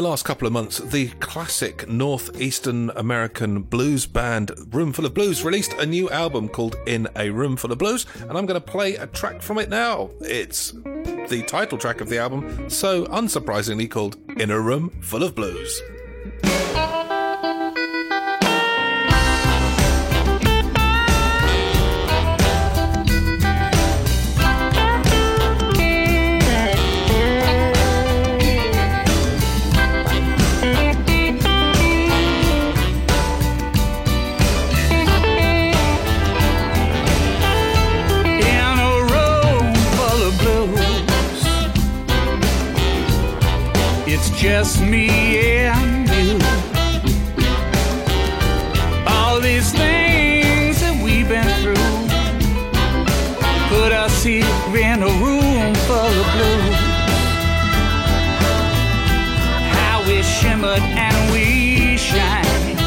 The 0.00 0.08
last 0.08 0.24
couple 0.24 0.46
of 0.46 0.52
months, 0.54 0.78
the 0.78 1.08
classic 1.20 1.86
Northeastern 1.86 2.88
American 2.96 3.60
blues 3.60 4.06
band 4.06 4.50
Roomful 4.70 5.04
of 5.04 5.12
Blues 5.12 5.44
released 5.44 5.74
a 5.74 5.84
new 5.84 6.08
album 6.08 6.48
called 6.48 6.76
In 6.86 7.06
a 7.16 7.28
Room 7.28 7.54
Full 7.54 7.70
of 7.70 7.76
Blues, 7.76 8.06
and 8.20 8.30
I'm 8.30 8.46
going 8.46 8.58
to 8.58 8.66
play 8.66 8.94
a 8.94 9.06
track 9.06 9.42
from 9.42 9.58
it 9.58 9.68
now. 9.68 10.08
It's 10.22 10.70
the 10.70 11.44
title 11.46 11.76
track 11.76 12.00
of 12.00 12.08
the 12.08 12.16
album, 12.16 12.70
so 12.70 13.04
unsurprisingly 13.08 13.90
called 13.90 14.16
In 14.38 14.50
a 14.50 14.58
Room 14.58 14.88
Full 15.02 15.22
of 15.22 15.34
Blues. 15.34 15.82
Just 44.40 44.80
me 44.80 45.66
and 45.66 46.08
you. 46.08 46.38
All 49.06 49.38
these 49.38 49.70
things 49.70 50.80
that 50.80 50.98
we've 51.04 51.28
been 51.28 51.44
through 51.60 51.74
put 53.68 53.92
us 53.92 54.24
here 54.24 54.46
in 54.74 55.02
a 55.02 55.12
room 55.20 55.74
full 55.84 56.14
of 56.22 56.26
blues. 56.32 56.80
How 59.76 60.02
we 60.08 60.22
shimmered 60.22 60.84
and 60.96 61.16
we 61.34 61.98
shine. 61.98 62.78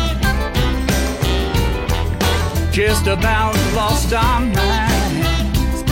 Just 2.72 3.06
about 3.06 3.54
lost 3.76 4.12
our 4.12 4.40
minds. 4.40 5.84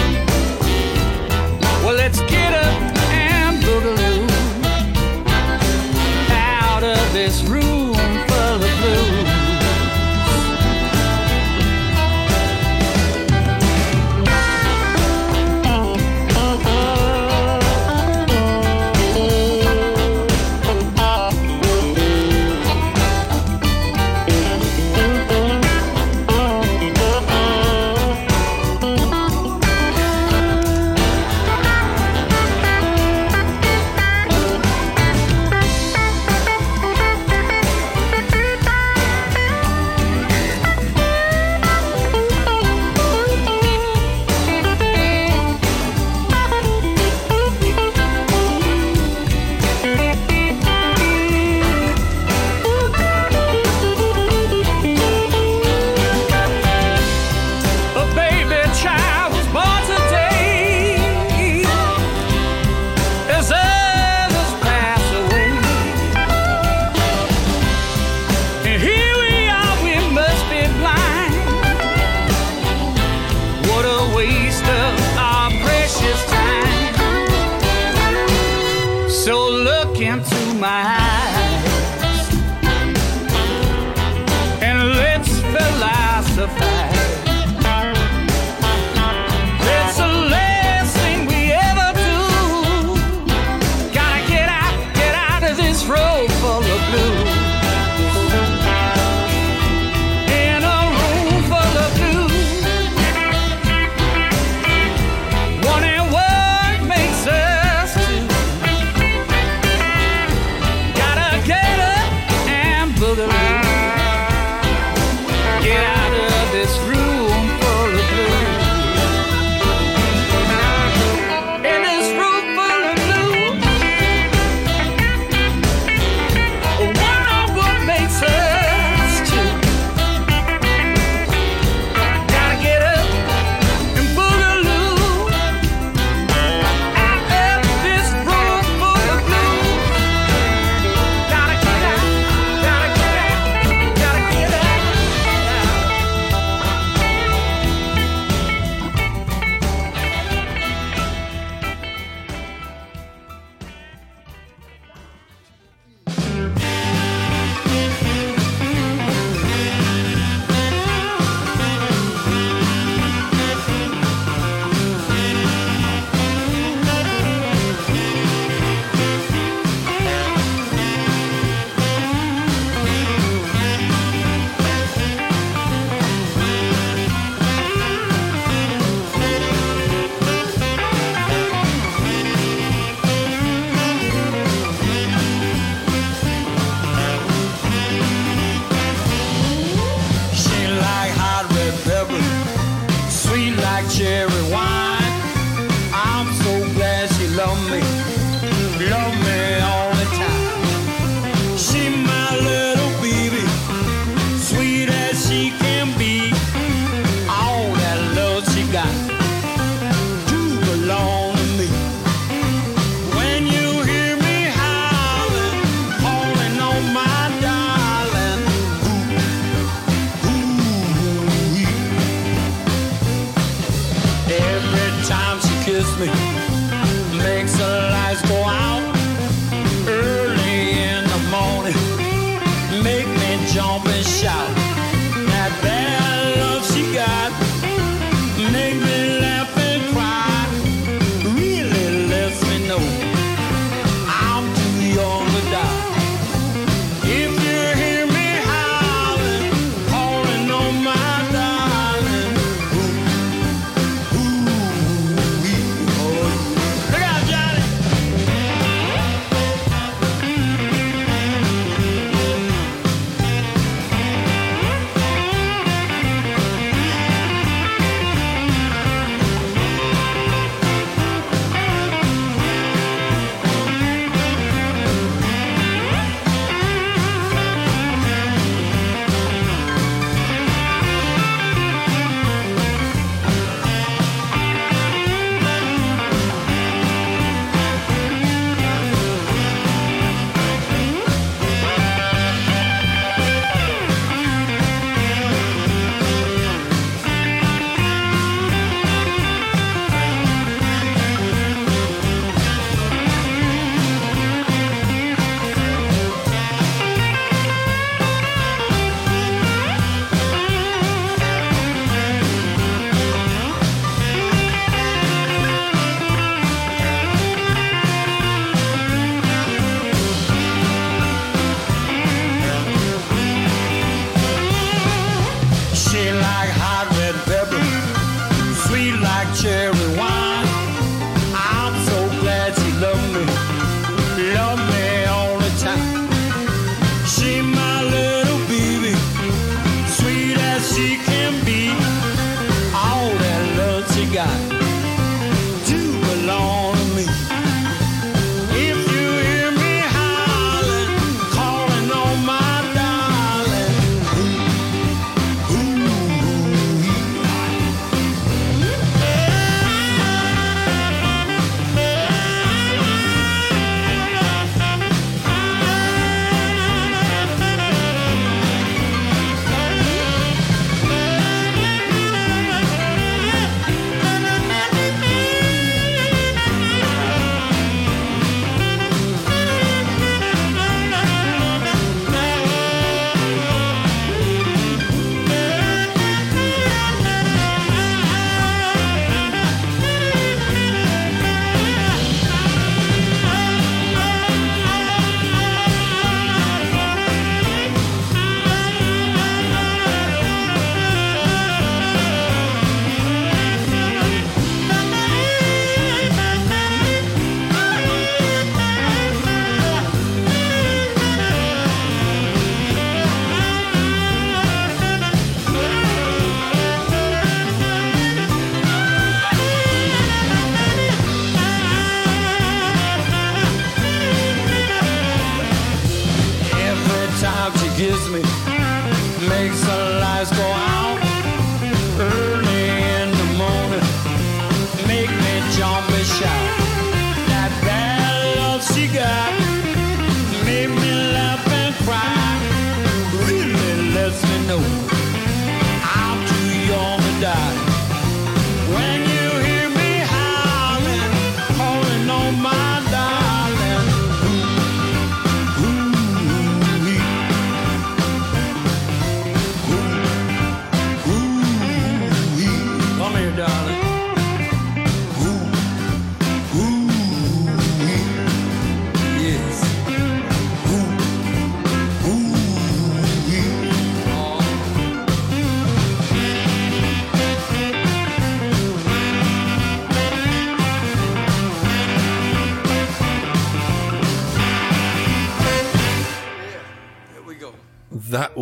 Well, 1.84 1.94
let's 1.94 2.20
get 2.22 2.52
up 2.56 2.90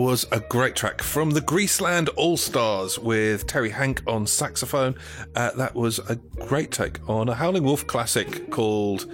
was 0.10 0.26
a 0.32 0.40
great 0.40 0.76
track 0.76 1.04
from 1.04 1.30
the 1.30 1.40
Greaseland 1.40 2.10
All 2.16 2.36
Stars 2.36 2.98
with 2.98 3.46
Terry 3.46 3.70
Hanck 3.70 4.02
on 4.08 4.26
saxophone. 4.26 4.96
Uh, 5.36 5.52
that 5.52 5.76
was 5.76 6.00
a 6.00 6.16
great 6.48 6.72
take 6.72 7.08
on 7.08 7.30
a 7.30 7.36
Howling 7.36 7.64
Wolf 7.64 7.86
classic 7.86 8.50
called 8.50 9.06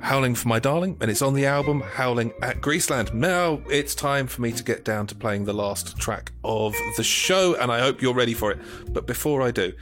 Howling 0.00 0.34
for 0.34 0.48
My 0.48 0.58
Darling, 0.58 0.98
and 1.00 1.10
it's 1.10 1.22
on 1.22 1.32
the 1.32 1.46
album 1.46 1.80
Howling 1.80 2.34
at 2.42 2.60
Greaseland. 2.60 3.14
Now 3.14 3.62
it's 3.70 3.94
time 3.94 4.26
for 4.26 4.42
me 4.42 4.52
to 4.52 4.62
get 4.62 4.84
down 4.84 5.06
to 5.06 5.14
playing 5.14 5.46
the 5.46 5.54
last 5.54 5.96
track 5.96 6.32
of 6.44 6.74
the 6.98 7.02
show, 7.02 7.54
and 7.54 7.72
I 7.72 7.80
hope 7.80 8.02
you're 8.02 8.12
ready 8.12 8.34
for 8.34 8.52
it. 8.52 8.58
But 8.92 9.06
before 9.06 9.40
I 9.40 9.52
do, 9.52 9.72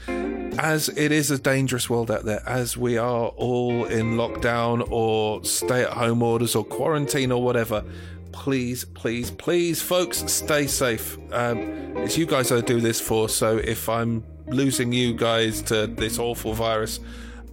as 0.57 0.89
it 0.91 1.11
is 1.11 1.33
a 1.33 1.39
dangerous 1.39 1.91
world 1.91 2.13
out 2.13 2.25
there, 2.25 2.49
as 2.49 2.77
we 2.77 2.97
are 2.97 3.31
all 3.31 3.87
in 3.87 4.13
lockdown 4.13 4.87
or 4.89 5.45
stay 5.45 5.83
at 5.83 5.95
home 5.95 6.23
orders 6.23 6.55
or 6.55 6.63
quarantine 6.63 7.33
or 7.33 7.43
whatever, 7.43 7.85
please, 8.33 8.85
please, 8.85 9.31
please, 9.31 9.83
folks, 9.83 10.19
stay 10.31 10.67
safe. 10.67 11.19
Um, 11.33 11.59
it's 11.99 12.17
you 12.17 12.27
guys 12.27 12.53
I 12.53 12.61
do 12.61 12.81
this 12.81 13.01
for, 13.01 13.29
so 13.29 13.59
if 13.59 13.89
I'm 13.89 14.25
losing 14.47 14.93
you 14.93 15.15
guys 15.15 15.63
to 15.63 15.87
this 15.87 16.19
awful 16.19 16.53
virus, 16.53 17.01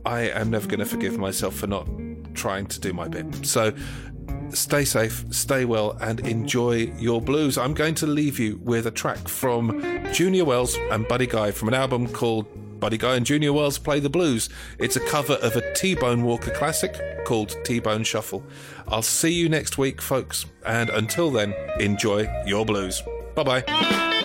I 0.06 0.30
am 0.30 0.50
never 0.50 0.68
going 0.68 0.80
to 0.80 0.86
forgive 0.86 1.18
myself 1.18 1.56
for 1.56 1.68
not 1.68 1.88
trying 2.34 2.68
to 2.68 2.80
do 2.80 2.94
my 2.94 3.08
bit. 3.08 3.46
So 3.46 3.74
stay 4.50 4.86
safe, 4.86 5.26
stay 5.32 5.66
well, 5.66 5.98
and 6.02 6.20
enjoy 6.22 6.92
your 6.98 7.22
blues. 7.22 7.58
I'm 7.58 7.74
going 7.74 7.96
to 7.96 8.08
leave 8.08 8.40
you 8.40 8.60
with 8.64 8.88
a 8.88 8.92
track 8.92 9.28
from 9.28 9.82
Junior 10.14 10.46
Wells 10.46 10.78
and 10.92 11.08
Buddy 11.08 11.28
Guy 11.28 11.52
from 11.52 11.68
an 11.68 11.74
album 11.74 12.08
called 12.08 12.46
Buddy 12.80 12.98
Guy 12.98 13.16
and 13.16 13.26
Junior 13.26 13.54
Wells 13.54 13.78
Play 13.78 14.00
the 14.00 14.10
Blues. 14.10 14.50
It's 14.80 14.96
a 14.96 15.06
cover 15.08 15.34
of 15.36 15.56
a 15.56 15.74
T 15.74 15.96
Bone 15.96 16.24
Walker 16.24 16.52
classic 16.52 17.26
called 17.26 17.56
T 17.64 17.80
Bone 17.80 18.04
Shuffle. 18.04 18.44
I'll 18.88 19.02
see 19.02 19.34
you 19.34 19.50
next 19.50 19.78
week, 19.78 20.02
folks, 20.02 20.46
and 20.66 20.90
until 20.90 21.32
then, 21.32 21.54
enjoy 21.80 22.28
your 22.46 22.66
blues. 22.66 23.02
Bye 23.36 23.44
bye. 23.44 24.17